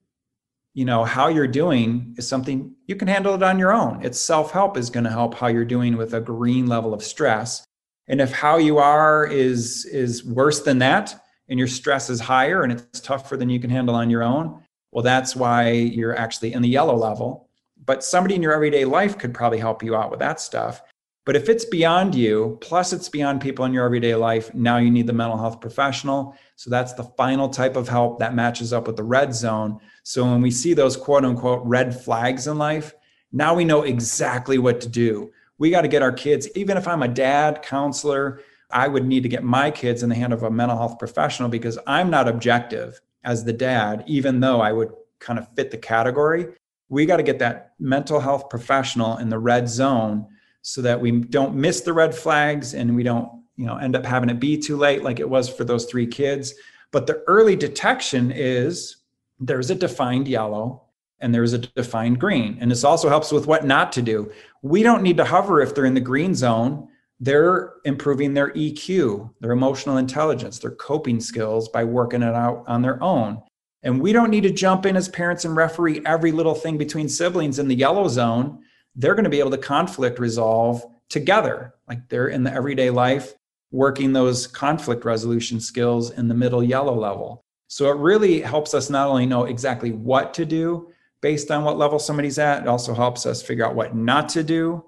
you 0.75 0.85
know, 0.85 1.05
how 1.05 1.29
you're 1.29 1.47
doing 1.47 2.15
is 2.19 2.29
something 2.29 2.75
you 2.87 2.97
can 2.97 3.09
handle 3.09 3.35
it 3.35 3.43
on 3.43 3.59
your 3.59 3.73
own. 3.73 4.05
It's 4.05 4.21
self-help 4.21 4.77
is 4.77 4.91
going 4.91 5.05
to 5.05 5.11
help 5.11 5.35
how 5.35 5.47
you're 5.47 5.65
doing 5.65 5.97
with 5.97 6.15
a 6.15 6.21
green 6.21 6.67
level 6.67 6.93
of 6.93 7.03
stress. 7.03 7.65
And 8.09 8.21
if 8.21 8.31
how 8.31 8.59
you 8.59 8.79
are 8.79 9.27
is 9.27 9.85
is 9.87 10.23
worse 10.25 10.61
than 10.61 10.79
that 10.79 11.19
and 11.49 11.59
your 11.59 11.69
stress 11.69 12.11
is 12.11 12.21
higher 12.21 12.63
and 12.63 12.73
it's 12.73 13.01
tougher 13.01 13.37
than 13.37 13.51
you 13.51 13.59
can 13.59 13.71
handle 13.71 13.95
on 13.95 14.11
your 14.11 14.23
own, 14.23 14.63
well 14.93 15.03
that's 15.03 15.35
why 15.35 15.71
you're 15.71 16.17
actually 16.17 16.53
in 16.53 16.63
the 16.63 16.69
yellow 16.69 16.95
level. 16.95 17.49
But 17.85 18.05
somebody 18.05 18.35
in 18.35 18.43
your 18.43 18.53
everyday 18.53 18.85
life 18.85 19.19
could 19.19 19.35
probably 19.35 19.59
help 19.59 19.83
you 19.83 19.97
out 19.97 20.11
with 20.11 20.21
that 20.21 20.41
stuff. 20.41 20.83
But 21.27 21.35
if 21.35 21.49
it's 21.49 21.65
beyond 21.65 22.15
you, 22.15 22.57
plus 22.61 22.93
it's 22.93 23.09
beyond 23.09 23.41
people 23.41 23.65
in 23.65 23.73
your 23.73 23.85
everyday 23.85 24.15
life, 24.15 24.55
now 24.55 24.77
you 24.77 24.93
need 24.93 25.09
the 25.09 25.13
mental 25.13 25.37
health 25.37 25.61
professional. 25.61 26.37
So 26.55 26.71
that's 26.71 26.93
the 26.93 27.03
final 27.03 27.49
type 27.49 27.75
of 27.75 27.89
help 27.89 28.21
that 28.21 28.37
matches 28.37 28.73
up 28.73 28.87
with 28.87 28.95
the 28.97 29.03
red 29.03 29.35
zone. 29.35 29.81
So 30.05 30.25
when 30.25 30.41
we 30.41 30.53
see 30.53 30.73
those 30.73 30.97
quote 30.97 31.25
unquote 31.25 31.63
red 31.65 32.01
flags 32.01 32.47
in 32.47 32.59
life, 32.59 32.95
now 33.33 33.55
we 33.55 33.65
know 33.65 33.83
exactly 33.83 34.59
what 34.59 34.81
to 34.83 34.89
do. 34.89 35.33
We 35.59 35.71
got 35.71 35.83
to 35.83 35.89
get 35.89 36.01
our 36.01 36.13
kids, 36.13 36.49
even 36.55 36.77
if 36.77 36.87
I'm 36.87 37.03
a 37.03 37.09
dad, 37.09 37.61
counselor, 37.61 38.41
I 38.71 38.87
would 38.87 39.05
need 39.05 39.25
to 39.25 39.29
get 39.29 39.43
my 39.43 39.73
kids 39.73 40.05
in 40.05 40.09
the 40.09 40.15
hand 40.15 40.33
of 40.33 40.45
a 40.45 40.51
mental 40.51 40.79
health 40.79 40.97
professional 40.99 41.49
because 41.49 41.77
I'm 41.89 42.09
not 42.09 42.29
objective 42.29 43.01
as 43.25 43.43
the 43.43 43.53
dad, 43.53 44.05
even 44.07 44.39
though 44.39 44.61
I 44.61 44.71
would 44.71 44.93
kind 45.19 45.41
of 45.41 45.49
fit 45.57 45.73
the 45.73 45.79
category. 45.79 46.55
We 46.89 47.05
got 47.05 47.17
to 47.17 47.25
get 47.25 47.41
that 47.41 47.73
mental 47.81 48.21
health 48.21 48.49
professional 48.49 49.17
in 49.17 49.29
the 49.29 49.41
red 49.41 49.69
zone 49.69 50.29
so 50.69 50.83
that 50.83 51.01
we 51.01 51.13
don't 51.13 51.55
miss 51.55 51.83
the 51.83 51.93
red 51.93 52.13
flags 52.13 52.75
and 52.75 52.97
we 52.97 53.05
don't 53.05 53.31
you 53.55 53.65
know 53.65 53.77
end 53.77 53.95
up 53.95 54.05
having 54.05 54.29
it 54.29 54.41
be 54.41 54.59
too 54.59 54.77
late 54.77 55.05
like 55.05 55.21
it 55.21 55.31
was 55.31 55.49
for 55.49 55.63
those 55.63 55.85
three 55.85 56.09
kids. 56.09 56.55
But 56.91 57.07
the 57.07 57.23
early 57.29 57.55
detection 57.55 58.33
is 58.33 58.97
there's 59.39 59.71
a 59.71 59.77
defined 59.77 60.27
yellow 60.27 60.83
and 61.21 61.33
there's 61.33 61.53
a 61.53 61.59
defined 61.59 62.19
green. 62.19 62.59
And 62.61 62.69
this 62.69 62.83
also 62.83 63.09
helps 63.09 63.31
with 63.31 63.47
what 63.47 63.65
not 63.65 63.93
to 63.93 64.03
do. 64.03 64.33
We 64.63 64.83
don't 64.83 65.05
need 65.05 65.17
to 65.19 65.25
hover 65.25 65.61
if 65.61 65.73
they're 65.73 65.85
in 65.85 65.95
the 65.95 66.01
green 66.01 66.35
zone. 66.35 66.89
They're 67.21 67.75
improving 67.85 68.35
their 68.35 68.51
eq 68.51 69.31
their 69.41 69.53
emotional 69.53 69.99
intelligence 69.99 70.59
their 70.59 70.73
coping 70.73 71.21
skills 71.21 71.69
by 71.69 71.85
working 71.85 72.23
it 72.23 72.35
out 72.35 72.65
on 72.67 72.83
their 72.83 73.01
own. 73.01 73.41
And 73.85 74.01
we 74.01 74.13
don't 74.13 74.31
need 74.31 74.43
to 74.43 74.51
jump 74.51 74.85
in 74.85 74.97
as 74.97 75.09
parents 75.09 75.45
and 75.45 75.55
referee 75.55 76.03
every 76.05 76.33
little 76.33 76.57
thing 76.57 76.77
between 76.77 77.09
siblings 77.09 77.61
in 77.61 77.69
the 77.69 77.77
yellow 77.77 78.09
zone 78.09 78.65
they're 78.97 79.15
going 79.15 79.25
to 79.25 79.31
be 79.31 79.41
able 79.41 79.51
to 79.51 79.59
conflict 79.59 80.19
resolve 80.19 80.85
together. 81.09 81.75
Like 81.87 82.09
they're 82.09 82.29
in 82.29 82.43
the 82.43 82.53
everyday 82.53 82.91
life 82.91 83.35
working 83.71 84.13
those 84.13 84.47
conflict 84.47 85.05
resolution 85.05 85.61
skills 85.61 86.11
in 86.13 86.29
the 86.29 86.35
middle 86.35 86.63
yellow 86.63 86.99
level. 86.99 87.45
So 87.69 87.91
it 87.91 87.97
really 87.99 88.41
helps 88.41 88.75
us 88.75 88.91
not 88.91 89.09
only 89.09 89.27
know 89.27 89.45
exactly 89.45 89.93
what 89.93 90.33
to 90.35 90.45
do 90.45 90.89
based 91.21 91.51
on 91.51 91.65
what 91.65 91.77
level 91.77 91.99
somebody's 91.99 92.39
at, 92.39 92.63
it 92.63 92.69
also 92.69 92.95
helps 92.95 93.27
us 93.27 93.43
figure 93.43 93.67
out 93.67 93.75
what 93.75 93.95
not 93.95 94.29
to 94.31 94.43
do. 94.43 94.85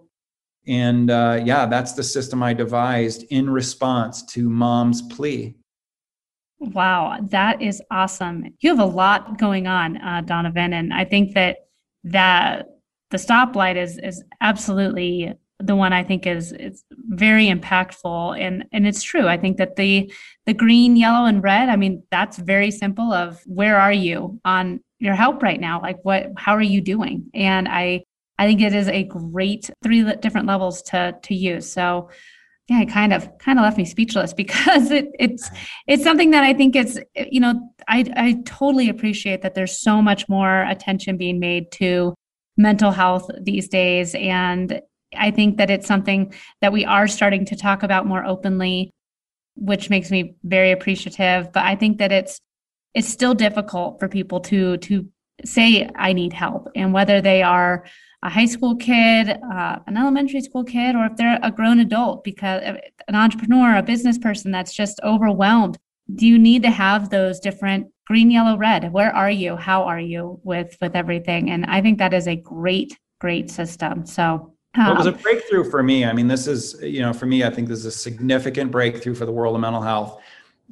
And 0.67 1.11
uh, 1.11 1.41
yeah, 1.45 1.67
that's 1.67 1.93
the 1.93 2.05
system 2.05 2.43
I 2.43 2.53
devised 2.53 3.25
in 3.31 3.51
response 3.51 4.23
to 4.27 4.49
mom's 4.49 5.03
plea. 5.03 5.57
Wow, 6.61 7.19
that 7.23 7.63
is 7.63 7.81
awesome. 7.91 8.45
You 8.61 8.71
have 8.71 8.81
a 8.81 8.85
lot 8.85 9.39
going 9.39 9.67
on, 9.67 9.97
uh, 9.99 10.23
Donovan, 10.23 10.73
and 10.73 10.93
I 10.93 11.05
think 11.05 11.35
that 11.35 11.69
that 12.05 12.78
the 13.11 13.17
stoplight 13.17 13.77
is 13.77 13.99
is 13.99 14.23
absolutely 14.41 15.35
the 15.61 15.75
one 15.75 15.93
I 15.93 16.05
think 16.05 16.27
is 16.27 16.53
is 16.53 16.85
very 17.09 17.47
impactful 17.47 18.39
and 18.39 18.65
and 18.73 18.87
it's 18.87 19.03
true. 19.03 19.27
I 19.27 19.37
think 19.37 19.57
that 19.57 19.77
the 19.77 20.13
the 20.47 20.55
green, 20.55 20.97
yellow 20.97 21.27
and 21.27 21.43
red, 21.43 21.69
I 21.69 21.77
mean 21.77 22.03
that's 22.11 22.39
very 22.39 22.71
simple 22.71 23.13
of 23.13 23.41
where 23.47 23.79
are 23.79 23.93
you 23.93 24.41
on 24.45 24.81
your 25.01 25.15
help 25.15 25.43
right 25.43 25.61
now? 25.61 25.81
Like 25.81 25.99
what 26.03 26.29
how 26.37 26.55
are 26.55 26.63
you 26.63 26.81
doing? 26.81 27.31
And 27.35 27.69
I 27.69 28.05
I 28.39 28.47
think 28.47 28.61
it 28.61 28.75
is 28.75 28.89
a 28.89 29.05
great 29.05 29.71
three 29.83 30.05
different 30.17 30.47
levels 30.47 30.83
to 30.83 31.17
to 31.23 31.35
use. 31.35 31.71
So 31.71 32.11
yeah, 32.69 32.83
it 32.83 32.91
kind 32.91 33.13
of 33.13 33.29
kind 33.39 33.59
of 33.59 33.65
left 33.65 33.79
me 33.79 33.85
speechless 33.85 34.33
because 34.35 34.91
it 34.93 35.09
it's 35.19 35.51
it's 35.89 36.05
something 36.05 36.31
that 36.31 36.45
I 36.45 36.55
think 36.55 36.77
is 36.77 37.01
you 37.15 37.41
know 37.41 37.73
I 37.89 38.05
I 38.17 38.43
totally 38.45 38.89
appreciate 38.89 39.43
that 39.43 39.55
there's 39.55 39.81
so 39.81 40.01
much 40.01 40.29
more 40.29 40.63
attention 40.65 41.17
being 41.17 41.41
made 41.41 41.73
to 41.73 42.15
mental 42.59 42.91
health 42.91 43.31
these 43.41 43.69
days. 43.69 44.15
And 44.15 44.83
I 45.17 45.31
think 45.31 45.57
that 45.57 45.71
it's 45.71 45.87
something 45.87 46.35
that 46.61 46.73
we 46.73 46.85
are 46.85 47.09
starting 47.09 47.47
to 47.47 47.57
talk 47.57 47.83
about 47.83 48.07
more 48.07 48.25
openly, 48.27 48.91
which 49.57 49.89
makes 49.89 50.11
me 50.11 50.37
very 50.43 50.73
appreciative. 50.73 51.51
But 51.53 51.65
I 51.65 51.77
think 51.77 51.99
that 51.99 52.13
it's 52.13 52.41
it's 52.95 53.09
still 53.09 53.35
difficult 53.35 53.99
for 53.99 54.09
people 54.09 54.41
to 54.41 54.77
to 54.79 55.09
say 55.45 55.89
I 55.95 56.13
need 56.13 56.33
help, 56.33 56.69
and 56.75 56.93
whether 56.93 57.23
they 57.23 57.43
are 57.43 57.85
a 58.23 58.29
high 58.29 58.47
school 58.47 58.75
kid, 58.75 59.31
uh, 59.31 59.79
an 59.87 59.97
elementary 59.97 60.41
school 60.41 60.65
kid, 60.65 60.97
or 60.97 61.07
if 61.07 61.17
they're 61.17 61.39
a 61.43 61.53
grown 61.53 61.79
adult, 61.79 62.25
because 62.25 62.61
an 63.07 63.15
entrepreneur, 63.15 63.77
a 63.77 63.83
business 63.83 64.19
person 64.19 64.51
that's 64.51 64.75
just 64.75 64.99
overwhelmed. 65.05 65.79
Do 66.15 66.27
you 66.27 66.39
need 66.39 66.63
to 66.63 66.71
have 66.71 67.11
those 67.11 67.41
different 67.41 67.89
green, 68.09 68.31
yellow, 68.31 68.57
red. 68.57 68.91
Where 68.91 69.15
are 69.15 69.31
you? 69.31 69.55
How 69.55 69.85
are 69.85 70.01
you 70.01 70.41
with 70.43 70.77
with 70.81 70.97
everything? 70.97 71.51
And 71.51 71.67
I 71.67 71.83
think 71.83 71.99
that 71.99 72.15
is 72.15 72.27
a 72.27 72.35
great, 72.35 72.99
great 73.21 73.51
system. 73.51 74.07
So 74.07 74.55
um, 74.75 74.93
it 74.93 74.97
was 74.97 75.07
a 75.07 75.13
um, 75.13 75.21
breakthrough 75.21 75.71
for 75.71 75.83
me. 75.83 76.07
I 76.07 76.13
mean, 76.15 76.27
this 76.27 76.47
is, 76.47 76.81
you 76.83 77.03
know, 77.03 77.13
for 77.13 77.27
me, 77.27 77.45
I 77.45 77.51
think 77.51 77.69
this 77.69 77.81
is 77.81 77.87
a 77.87 77.91
significant 77.91 78.71
breakthrough 78.71 79.15
for 79.15 79.27
the 79.27 79.33
world 79.33 79.55
of 79.55 79.61
mental 79.61 79.83
health. 79.83 80.21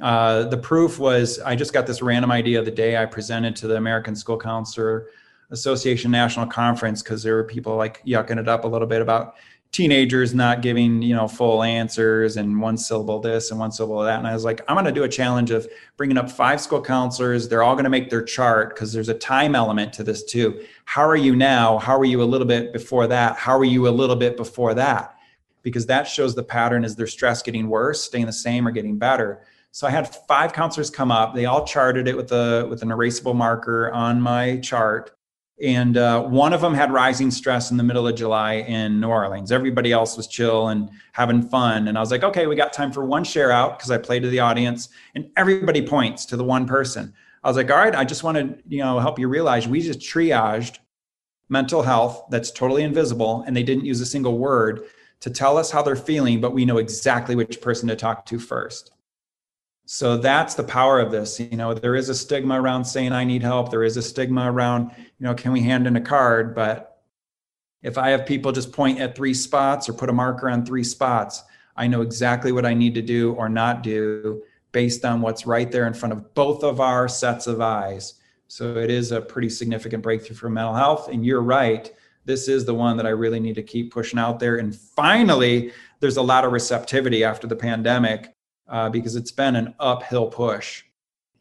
Uh, 0.01 0.45
the 0.45 0.57
proof 0.57 0.99
was 0.99 1.39
I 1.41 1.55
just 1.55 1.73
got 1.73 1.87
this 1.87 2.03
random 2.03 2.31
idea 2.31 2.63
the 2.63 2.71
day 2.71 2.97
I 2.97 3.05
presented 3.05 3.55
to 3.57 3.67
the 3.67 3.77
American 3.77 4.17
School 4.17 4.39
Counselor 4.39 5.09
Association 5.51 6.11
National 6.11 6.47
Conference 6.47 7.03
because 7.03 7.23
there 7.23 7.35
were 7.35 7.45
people 7.45 7.77
like 7.77 8.05
yucking 8.05 8.39
it 8.39 8.49
up 8.49 8.65
a 8.65 8.69
little 8.69 8.89
bit 8.89 9.03
about, 9.03 9.35
teenagers 9.73 10.35
not 10.35 10.63
giving 10.63 11.03
you 11.03 11.15
know 11.15 11.29
full 11.29 11.63
answers 11.63 12.37
and 12.37 12.61
one 12.61 12.77
syllable 12.79 13.21
this 13.21 13.51
and 13.51 13.61
one 13.61 13.71
syllable 13.71 14.03
that. 14.03 14.19
And 14.19 14.27
i 14.27 14.33
was 14.33 14.45
like 14.45 14.63
i'm 14.69 14.75
going 14.75 14.87
to 14.87 14.93
do 14.93 15.05
a 15.05 15.09
challenge 15.09 15.51
of 15.51 15.69
bringing 15.97 16.17
up 16.17 16.31
five 16.31 16.61
school 16.61 16.81
counselors. 16.81 17.49
They're 17.49 17.63
all 17.63 17.75
going 17.75 17.85
to 17.85 17.91
make 17.91 18.11
their 18.11 18.23
chart 18.23 18.75
because 18.75 18.93
there's 18.93 19.09
a 19.09 19.15
time 19.15 19.55
element 19.55 19.93
to 19.95 20.05
this 20.05 20.25
too. 20.25 20.65
How 20.85 21.07
are 21.07 21.17
you 21.17 21.37
now? 21.37 21.79
How 21.79 21.99
are 21.99 22.05
you 22.05 22.23
a 22.23 22.25
little 22.25 22.47
bit 22.47 22.73
before 22.73 23.07
that? 23.09 23.37
How 23.37 23.57
are 23.59 23.65
you 23.65 23.89
a 23.89 23.91
little 23.91 24.17
bit 24.17 24.37
before 24.37 24.75
that? 24.75 25.15
Because 25.63 25.87
that 25.87 26.05
shows 26.05 26.35
the 26.35 26.45
pattern. 26.45 26.85
Is 26.85 26.97
their 26.97 27.07
stress 27.07 27.43
getting 27.43 27.69
worse 27.69 28.03
staying 28.03 28.27
the 28.27 28.33
same 28.33 28.67
or 28.67 28.71
getting 28.71 28.99
better? 28.99 29.43
So 29.73 29.87
i 29.87 29.91
had 29.91 30.15
five 30.27 30.55
counselors 30.55 30.89
come 30.89 31.11
up. 31.11 31.35
They 31.35 31.45
all 31.45 31.67
charted 31.67 32.09
it 32.09 32.17
with 32.17 32.33
a 32.33 32.67
with 32.71 32.83
an 32.83 32.89
erasable 32.89 33.35
marker 33.35 33.93
on 33.93 34.23
my 34.23 34.59
chart 34.61 35.16
and 35.63 35.97
uh, 35.97 36.23
one 36.23 36.53
of 36.53 36.61
them 36.61 36.75
had 36.75 36.93
rising 36.93 37.31
stress 37.31 37.71
in 37.71 37.79
the 37.79 37.83
middle 37.83 38.07
of 38.07 38.15
July 38.15 38.55
in 38.55 39.01
New 39.01 39.09
Orleans. 39.09 39.51
Everybody 39.51 39.91
else 39.91 40.17
was 40.17 40.27
chill 40.27 40.69
and 40.69 40.91
having 41.13 41.43
fun. 41.43 41.89
And 41.89 41.97
I 41.97 42.01
was 42.01 42.11
like, 42.11 42.23
okay, 42.23 42.47
we 42.47 42.57
got 42.57 42.75
time 42.75 42.93
for 42.93 43.05
one 43.05 43.25
share 43.25 43.51
out 43.51 43.79
because 43.79 43.91
I 43.91 43.97
played 43.97 44.23
to 44.23 44.29
the 44.29 44.41
audience, 44.41 44.91
and 45.15 45.31
everybody 45.37 45.87
points 45.87 46.27
to 46.27 46.37
the 46.37 46.45
one 46.45 46.67
person. 46.67 47.15
I 47.43 47.49
was 47.49 47.57
like, 47.57 47.71
all 47.71 47.79
right, 47.79 47.95
I 47.95 48.05
just 48.05 48.23
want 48.23 48.37
to 48.37 48.59
you 48.69 48.83
know 48.83 48.99
help 48.99 49.19
you 49.19 49.29
realize 49.29 49.67
we 49.67 49.81
just 49.81 50.01
triaged 50.01 50.79
mental 51.49 51.83
health 51.83 52.25
that's 52.31 52.51
totally 52.51 52.83
invisible, 52.83 53.45
and 53.47 53.57
they 53.57 53.63
didn't 53.63 53.85
use 53.87 54.01
a 54.01 54.07
single 54.07 54.37
word 54.37 54.85
to 55.21 55.31
tell 55.31 55.57
us 55.57 55.71
how 55.71 55.81
they're 55.81 55.97
feeling, 55.97 56.41
but 56.41 56.53
we 56.53 56.67
know 56.67 56.77
exactly 56.77 57.35
which 57.35 57.63
person 57.63 57.89
to 57.89 57.97
talk 57.97 58.27
to 58.27 58.39
first 58.39 58.91
so 59.87 60.17
that's 60.17 60.55
the 60.55 60.63
power 60.63 61.01
of 61.01 61.11
this 61.11 61.41
you 61.41 61.57
know 61.57 61.73
there 61.73 61.95
is 61.95 62.09
a 62.09 62.15
stigma 62.15 62.61
around 62.61 62.85
saying 62.85 63.13
i 63.13 63.25
need 63.25 63.43
help. 63.43 63.71
There 63.71 63.85
is 63.85 63.97
a 63.97 64.03
stigma 64.03 64.51
around 64.51 64.91
you 64.99 65.25
know 65.25 65.35
can 65.35 65.53
we 65.53 65.63
hand 65.63 65.87
in 65.87 65.97
a 65.97 66.01
card? 66.01 66.55
But 66.55 67.01
if 67.83 67.97
i 67.97 68.11
have 68.11 68.27
people 68.27 68.53
just 68.53 68.73
point 68.73 69.01
at 69.01 69.17
three 69.17 69.35
spots 69.35 69.89
or 69.89 69.93
put 69.93 70.11
a 70.11 70.13
marker 70.13 70.51
on 70.51 70.67
three 70.67 70.85
spots 70.85 71.43
i 71.77 71.87
know 71.87 72.03
exactly 72.03 72.51
what 72.51 72.67
i 72.67 72.75
need 72.75 72.95
to 72.95 73.03
do 73.03 73.35
or 73.35 73.49
not 73.49 73.83
do 73.83 74.43
based 74.77 75.07
on 75.07 75.23
what's 75.23 75.47
right 75.47 75.73
there 75.73 75.87
in 75.87 75.95
front 75.95 76.13
of 76.13 76.35
both 76.35 76.63
of 76.63 76.81
our 76.81 77.09
sets 77.09 77.47
of 77.47 77.63
eyes. 77.63 78.21
So 78.47 78.77
it 78.77 78.91
is 78.91 79.11
a 79.11 79.23
pretty 79.23 79.49
significant 79.49 80.03
breakthrough 80.03 80.37
for 80.37 80.51
mental 80.51 80.75
health. 80.75 81.09
And 81.09 81.25
you're 81.25 81.41
right 81.41 81.91
this 82.27 82.49
is 82.49 82.67
the 82.67 82.75
one 82.75 82.99
that 82.99 83.07
i 83.07 83.11
really 83.11 83.41
need 83.41 83.55
to 83.55 83.63
keep 83.63 83.91
pushing 83.91 84.19
out 84.19 84.39
there. 84.39 84.57
And 84.57 84.77
finally 84.77 85.73
there's 86.01 86.19
a 86.19 86.23
lot 86.23 86.45
of 86.45 86.53
receptivity 86.53 87.25
after 87.25 87.47
the 87.47 87.57
pandemic 87.57 88.36
uh, 88.69 88.89
because 88.89 89.17
it's 89.17 89.33
been 89.33 89.57
an 89.57 89.75
uphill 89.79 90.27
push. 90.27 90.85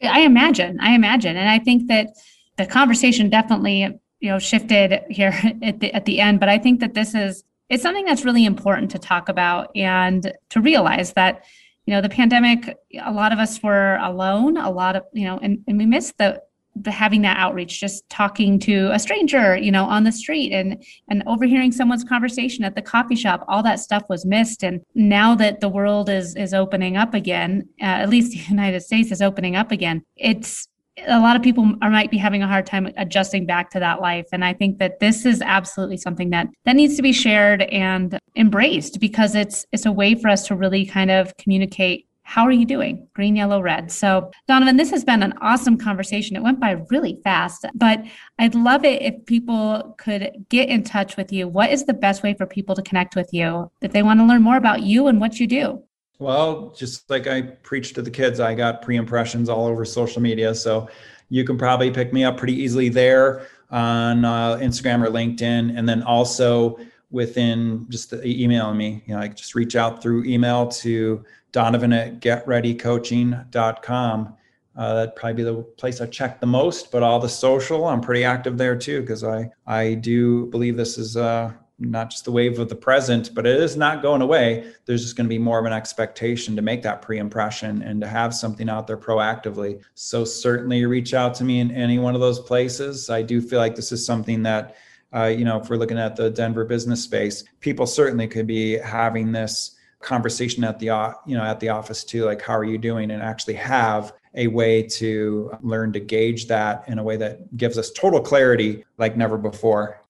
I 0.02 0.22
imagine. 0.22 0.80
I 0.80 0.94
imagine, 0.94 1.38
and 1.38 1.50
I 1.50 1.60
think 1.60 1.88
that 1.88 2.16
the 2.58 2.66
conversation 2.66 3.30
definitely 3.30 3.82
you 4.20 4.30
know 4.30 4.40
shifted 4.40 5.02
here 5.10 5.34
at 5.62 5.80
the 5.80 5.94
at 5.94 6.06
the 6.06 6.20
end. 6.20 6.40
But 6.40 6.50
I 6.50 6.58
think 6.58 6.80
that 6.82 6.94
this 6.94 7.16
is 7.16 7.44
it's 7.70 7.84
something 7.84 8.06
that's 8.06 8.26
really 8.26 8.46
important 8.46 8.92
to 8.92 9.00
talk 9.00 9.30
about 9.30 9.76
and 9.76 10.32
to 10.50 10.62
realize 10.62 11.14
that 11.14 11.44
you 11.86 11.94
know 11.94 12.02
the 12.02 12.10
pandemic 12.10 12.78
a 13.04 13.12
lot 13.12 13.32
of 13.32 13.40
us 13.40 13.62
were 13.62 13.98
alone 14.02 14.58
a 14.58 14.70
lot 14.70 14.96
of 14.96 15.04
you 15.14 15.26
know 15.26 15.40
and, 15.42 15.64
and 15.68 15.78
we 15.78 15.86
missed 15.86 16.18
the 16.18 16.42
having 16.86 17.22
that 17.22 17.38
outreach 17.38 17.80
just 17.80 18.08
talking 18.10 18.60
to 18.60 18.90
a 18.92 19.00
stranger 19.00 19.56
you 19.56 19.72
know 19.72 19.86
on 19.86 20.04
the 20.04 20.12
street 20.12 20.52
and 20.52 20.84
and 21.10 21.24
overhearing 21.26 21.72
someone's 21.72 22.04
conversation 22.04 22.64
at 22.64 22.76
the 22.76 22.82
coffee 22.82 23.16
shop. 23.16 23.46
All 23.48 23.64
that 23.64 23.80
stuff 23.80 24.04
was 24.10 24.26
missed. 24.26 24.64
And 24.64 24.82
now 24.94 25.36
that 25.36 25.62
the 25.62 25.70
world 25.70 26.10
is 26.10 26.36
is 26.36 26.54
opening 26.54 26.98
up 26.98 27.14
again 27.14 27.68
uh, 27.82 27.86
at 27.86 28.10
least 28.10 28.32
the 28.48 28.50
united 28.50 28.82
states 28.82 29.12
is 29.12 29.22
opening 29.22 29.56
up 29.56 29.72
again 29.72 30.04
it's 30.16 30.68
a 31.08 31.20
lot 31.20 31.36
of 31.36 31.42
people 31.42 31.76
are, 31.82 31.90
might 31.90 32.10
be 32.10 32.18
having 32.18 32.42
a 32.42 32.48
hard 32.48 32.66
time 32.66 32.90
adjusting 32.98 33.46
back 33.46 33.70
to 33.72 33.80
that 33.80 34.02
life. 34.02 34.28
And 34.32 34.44
i 34.44 34.54
think 34.54 34.80
that 34.80 35.00
this 35.00 35.26
is 35.26 35.42
absolutely 35.42 35.98
something 35.98 36.30
that 36.32 36.48
that 36.66 36.76
needs 36.76 36.96
to 36.96 37.02
be 37.02 37.14
shared 37.14 37.64
and 37.64 38.20
embraced 38.36 39.00
because 39.00 39.36
it's 39.36 39.66
it's 39.72 39.86
a 39.86 39.92
way 39.92 40.16
for 40.16 40.30
us 40.30 40.48
to 40.48 40.56
really 40.56 40.86
kind 40.86 41.12
of 41.12 41.36
communicate 41.38 42.08
how 42.26 42.44
are 42.44 42.52
you 42.52 42.66
doing? 42.66 43.08
Green, 43.14 43.36
yellow, 43.36 43.62
red. 43.62 43.92
So, 43.92 44.32
Donovan, 44.48 44.78
this 44.78 44.90
has 44.90 45.06
been 45.06 45.22
an 45.22 45.36
awesome 45.42 45.78
conversation. 45.78 46.36
It 46.36 46.42
went 46.42 46.60
by 46.60 46.72
really 46.90 47.20
fast, 47.24 47.66
but 47.76 48.04
I'd 48.40 48.56
love 48.56 48.84
it 48.84 49.04
if 49.04 49.26
people 49.28 49.96
could 50.00 50.32
get 50.50 50.68
in 50.68 50.84
touch 50.84 51.18
with 51.18 51.32
you. 51.32 51.48
What 51.48 51.70
is 51.70 51.86
the 51.86 51.94
best 51.94 52.24
way 52.24 52.34
for 52.34 52.48
people 52.48 52.74
to 52.76 52.82
connect 52.82 53.16
with 53.16 53.32
you 53.32 53.72
if 53.82 53.92
they 53.92 54.02
want 54.02 54.20
to 54.20 54.26
learn 54.26 54.42
more 54.42 54.58
about 54.58 54.82
you 54.82 55.06
and 55.06 55.22
what 55.22 55.40
you 55.40 55.46
do? 55.46 55.84
Well, 56.18 56.74
just 56.76 57.10
like 57.12 57.28
I 57.28 57.44
preach 57.44 57.94
to 57.94 58.02
the 58.02 58.12
kids, 58.12 58.40
I 58.40 58.56
got 58.56 58.82
pre 58.82 58.96
impressions 58.96 59.48
all 59.48 59.68
over 59.68 59.86
social 59.86 60.22
media. 60.22 60.56
So, 60.56 60.90
you 61.30 61.44
can 61.44 61.58
probably 61.58 61.92
pick 61.92 62.12
me 62.12 62.24
up 62.24 62.38
pretty 62.38 62.54
easily 62.54 62.90
there 62.90 63.48
on 63.70 64.26
uh, 64.26 64.58
Instagram 64.58 65.06
or 65.06 65.12
LinkedIn. 65.12 65.78
And 65.78 65.88
then 65.88 66.02
also, 66.04 66.78
within 67.16 67.88
just 67.88 68.14
emailing 68.14 68.78
me, 68.78 69.02
you 69.06 69.16
know, 69.16 69.22
I 69.22 69.30
just 69.30 69.56
reach 69.56 69.78
out 69.78 70.02
through 70.02 70.26
email 70.26 70.68
to 70.68 71.24
Donovan 71.54 71.94
at 71.94 72.20
getreadycoaching.com. 72.20 74.36
Uh, 74.76 74.94
that'd 74.94 75.16
probably 75.16 75.34
be 75.34 75.44
the 75.44 75.64
place 75.78 76.02
I 76.02 76.08
check 76.08 76.42
the 76.42 76.46
most, 76.46 76.92
but 76.92 77.04
all 77.04 77.22
the 77.22 77.30
social, 77.30 77.86
I'm 77.86 78.02
pretty 78.02 78.26
active 78.26 78.58
there 78.58 78.76
too, 78.76 79.00
because 79.00 79.24
I, 79.24 79.50
I 79.66 79.94
do 79.94 80.48
believe 80.48 80.76
this 80.76 80.98
is 80.98 81.16
uh, 81.16 81.54
not 81.80 82.10
just 82.10 82.26
the 82.26 82.34
wave 82.34 82.60
of 82.60 82.68
the 82.68 82.76
present, 82.76 83.34
but 83.34 83.48
it 83.48 83.62
is 83.62 83.78
not 83.78 84.02
going 84.02 84.22
away. 84.22 84.74
There's 84.86 85.02
just 85.02 85.16
going 85.16 85.28
to 85.28 85.30
be 85.30 85.40
more 85.40 85.58
of 85.58 85.66
an 85.66 85.72
expectation 85.72 86.54
to 86.58 86.62
make 86.62 86.82
that 86.82 87.02
pre 87.02 87.20
impression 87.20 87.82
and 87.82 88.02
to 88.02 88.08
have 88.08 88.36
something 88.36 88.68
out 88.68 88.88
there 88.88 88.98
proactively. 88.98 89.82
So, 89.94 90.26
certainly 90.26 90.86
reach 90.86 91.14
out 91.14 91.34
to 91.36 91.46
me 91.46 91.62
in 91.62 91.72
any 91.72 91.98
one 91.98 92.14
of 92.14 92.20
those 92.20 92.42
places. 92.42 93.10
I 93.10 93.22
do 93.22 93.40
feel 93.40 93.60
like 93.60 93.78
this 93.78 93.94
is 93.94 94.06
something 94.06 94.44
that, 94.44 94.76
uh, 95.16 95.26
you 95.26 95.46
know, 95.46 95.60
if 95.60 95.70
we're 95.70 95.78
looking 95.78 95.98
at 95.98 96.16
the 96.16 96.30
Denver 96.30 96.66
business 96.66 97.04
space, 97.04 97.44
people 97.62 97.88
certainly 97.88 98.28
could 98.28 98.48
be 98.48 98.78
having 98.78 99.32
this 99.32 99.76
conversation 100.02 100.64
at 100.64 100.78
the 100.78 100.86
you 101.26 101.36
know 101.36 101.44
at 101.44 101.60
the 101.60 101.70
office 101.70 102.04
too 102.04 102.26
like 102.26 102.42
how 102.42 102.56
are 102.56 102.64
you 102.64 102.78
doing? 102.78 103.12
And 103.12 103.24
actually 103.24 103.56
have 103.56 104.14
a 104.36 104.48
way 104.48 104.84
to 104.84 105.52
learn 105.62 105.94
to 105.94 106.00
gauge 106.00 106.48
that 106.48 106.84
in 106.88 107.00
a 107.00 107.04
way 107.04 107.18
that 107.18 107.56
gives 107.56 107.78
us 107.78 107.92
total 107.92 108.22
clarity 108.22 108.84
like 108.98 109.16
never 109.16 109.38
before. 109.38 110.02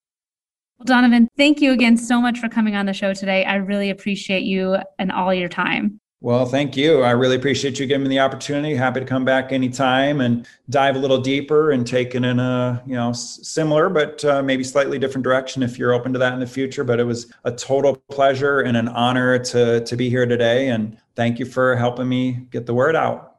Well 0.79 0.85
donovan 0.85 1.29
thank 1.37 1.61
you 1.61 1.71
again 1.71 1.95
so 1.95 2.19
much 2.19 2.39
for 2.39 2.49
coming 2.49 2.75
on 2.75 2.85
the 2.85 2.93
show 2.93 3.13
today. 3.13 3.45
I 3.45 3.55
really 3.55 3.91
appreciate 3.91 4.43
you 4.43 4.77
and 4.99 5.11
all 5.11 5.33
your 5.33 5.49
time 5.49 6.01
well, 6.25 6.47
thank 6.47 6.75
you. 6.75 7.03
I 7.03 7.11
really 7.11 7.35
appreciate 7.35 7.77
you 7.77 7.85
giving 7.85 8.01
me 8.01 8.09
the 8.09 8.19
opportunity. 8.19 8.73
Happy 8.73 8.99
to 8.99 9.05
come 9.05 9.25
back 9.25 9.51
anytime 9.51 10.21
and 10.21 10.47
dive 10.71 10.95
a 10.95 10.99
little 10.99 11.19
deeper 11.19 11.69
and 11.69 11.85
take 11.85 12.15
it 12.15 12.25
in 12.25 12.39
a, 12.39 12.81
you 12.87 12.95
know, 12.95 13.13
similar 13.13 13.89
but 13.89 14.25
uh, 14.25 14.41
maybe 14.41 14.63
slightly 14.63 14.97
different 14.97 15.23
direction 15.23 15.61
if 15.61 15.77
you're 15.77 15.93
open 15.93 16.13
to 16.13 16.17
that 16.17 16.33
in 16.33 16.39
the 16.39 16.47
future. 16.47 16.83
But 16.83 16.99
it 16.99 17.03
was 17.03 17.31
a 17.43 17.51
total 17.51 17.97
pleasure 18.09 18.61
and 18.61 18.75
an 18.75 18.87
honor 18.87 19.37
to 19.37 19.81
to 19.81 19.95
be 19.95 20.09
here 20.09 20.25
today. 20.25 20.69
And 20.69 20.97
thank 21.15 21.37
you 21.37 21.45
for 21.45 21.75
helping 21.75 22.09
me 22.09 22.47
get 22.49 22.65
the 22.65 22.73
word 22.73 22.95
out. 22.95 23.35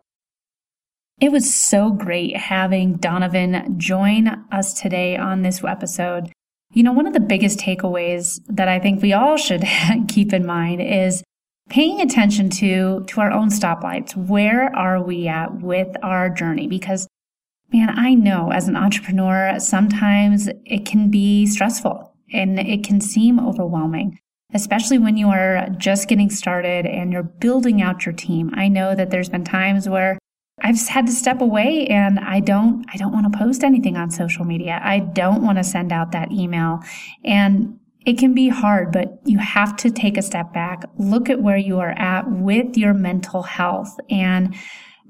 It 1.20 1.32
was 1.32 1.52
so 1.52 1.90
great 1.90 2.36
having 2.36 2.98
Donovan 2.98 3.80
join 3.80 4.28
us 4.52 4.80
today 4.80 5.16
on 5.16 5.42
this 5.42 5.64
episode. 5.64 6.30
You 6.72 6.84
know, 6.84 6.92
one 6.92 7.08
of 7.08 7.14
the 7.14 7.20
biggest 7.20 7.58
takeaways 7.58 8.40
that 8.48 8.68
I 8.68 8.78
think 8.78 9.02
we 9.02 9.12
all 9.12 9.36
should 9.36 9.64
keep 10.08 10.32
in 10.32 10.46
mind 10.46 10.80
is 10.80 11.24
paying 11.68 12.00
attention 12.00 12.50
to 12.50 13.04
to 13.08 13.20
our 13.20 13.30
own 13.30 13.50
stoplights. 13.50 14.16
Where 14.16 14.74
are 14.74 15.02
we 15.02 15.28
at 15.28 15.60
with 15.60 15.88
our 16.02 16.30
journey? 16.30 16.66
Because 16.66 17.08
man 17.72 17.90
i 17.98 18.14
know 18.14 18.52
as 18.52 18.68
an 18.68 18.76
entrepreneur 18.76 19.58
sometimes 19.58 20.48
it 20.64 20.86
can 20.86 21.10
be 21.10 21.44
stressful 21.46 22.12
and 22.32 22.60
it 22.60 22.84
can 22.84 23.00
seem 23.00 23.40
overwhelming 23.40 24.16
especially 24.54 24.98
when 24.98 25.16
you 25.16 25.28
are 25.28 25.68
just 25.76 26.08
getting 26.08 26.30
started 26.30 26.86
and 26.86 27.12
you're 27.12 27.22
building 27.22 27.82
out 27.82 28.06
your 28.06 28.14
team. 28.14 28.50
I 28.54 28.68
know 28.68 28.94
that 28.94 29.10
there's 29.10 29.28
been 29.28 29.44
times 29.44 29.88
where 29.88 30.18
i've 30.62 30.80
had 30.88 31.06
to 31.06 31.12
step 31.12 31.42
away 31.42 31.86
and 31.88 32.18
i 32.18 32.40
don't 32.40 32.82
i 32.90 32.96
don't 32.96 33.12
want 33.12 33.30
to 33.30 33.38
post 33.38 33.62
anything 33.62 33.96
on 33.96 34.10
social 34.10 34.44
media. 34.44 34.80
I 34.82 35.00
don't 35.00 35.42
want 35.42 35.58
to 35.58 35.64
send 35.64 35.92
out 35.92 36.12
that 36.12 36.32
email. 36.32 36.80
And 37.24 37.78
it 38.06 38.18
can 38.18 38.34
be 38.34 38.48
hard, 38.48 38.92
but 38.92 39.18
you 39.24 39.38
have 39.38 39.76
to 39.78 39.90
take 39.90 40.16
a 40.16 40.22
step 40.22 40.54
back, 40.54 40.84
look 40.96 41.28
at 41.28 41.42
where 41.42 41.56
you 41.56 41.80
are 41.80 41.90
at 41.90 42.30
with 42.30 42.76
your 42.76 42.94
mental 42.94 43.42
health. 43.42 43.98
And 44.08 44.54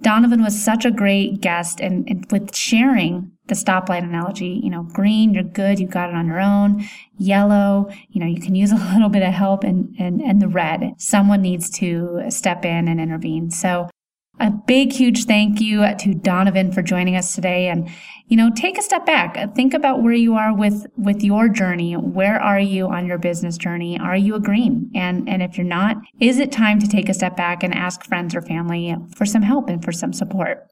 Donovan 0.01 0.43
was 0.43 0.59
such 0.59 0.87
a 0.87 0.91
great 0.91 1.43
guest 1.43 1.81
and, 1.81 2.09
and, 2.09 2.27
with 2.33 2.55
sharing 2.55 3.33
the 3.49 3.55
stoplight 3.55 4.03
analogy, 4.03 4.61
you 4.63 4.71
know, 4.71 4.83
green, 4.83 5.33
you're 5.33 5.43
good, 5.43 5.79
you 5.79 5.87
got 5.87 6.09
it 6.09 6.17
on 6.17 6.27
your 6.27 6.41
own. 6.41 6.87
Yellow, 7.19 7.91
you 8.09 8.21
know, 8.21 8.27
you 8.27 8.41
can 8.41 8.55
use 8.55 8.73
a 8.73 8.93
little 8.93 9.11
bit 9.11 9.23
of 9.23 9.33
help 9.33 9.63
and, 9.63 9.95
and, 9.99 10.23
and 10.23 10.41
the 10.41 10.49
red, 10.49 10.95
someone 10.99 11.43
needs 11.43 11.71
to 11.71 12.23
step 12.31 12.65
in 12.65 12.89
and 12.89 13.01
intervene. 13.01 13.51
So 13.51 13.89
a 14.39 14.51
big, 14.51 14.93
huge 14.93 15.25
thank 15.25 15.61
you 15.61 15.83
to 15.97 16.15
Donovan 16.15 16.73
for 16.73 16.83
joining 16.83 17.17
us 17.17 17.35
today. 17.35 17.69
And, 17.69 17.89
you 18.29 18.37
know, 18.37 18.51
take 18.55 18.77
a 18.79 18.83
step 18.83 19.07
back. 19.07 19.55
Think 19.55 19.73
about 19.73 20.03
where 20.03 20.13
you 20.13 20.35
are 20.35 20.55
with, 20.55 20.87
with 20.97 21.23
your 21.23 21.49
journey. 21.49 21.95
Where 21.95 22.41
are 22.41 22.61
you 22.61 22.89
on 22.89 23.07
your 23.07 23.19
business 23.19 23.57
journey? 23.57 23.99
Are 23.99 24.17
you 24.17 24.35
agreeing? 24.35 24.91
And, 24.95 25.29
and 25.29 25.43
if 25.43 25.57
you're 25.57 25.67
not, 25.67 25.97
is 26.21 26.39
it 26.39 26.53
time 26.53 26.79
to 26.81 26.89
take 26.89 27.09
a 27.09 27.15
step 27.15 27.37
back 27.37 27.63
and 27.63 27.75
ask 27.75 28.05
friends 28.05 28.35
or 28.35 28.43
family 28.43 28.95
for 29.15 29.25
some 29.25 29.43
help 29.43 29.69
and 29.69 29.83
for 29.83 29.93
some 29.93 30.13
support? 30.13 30.67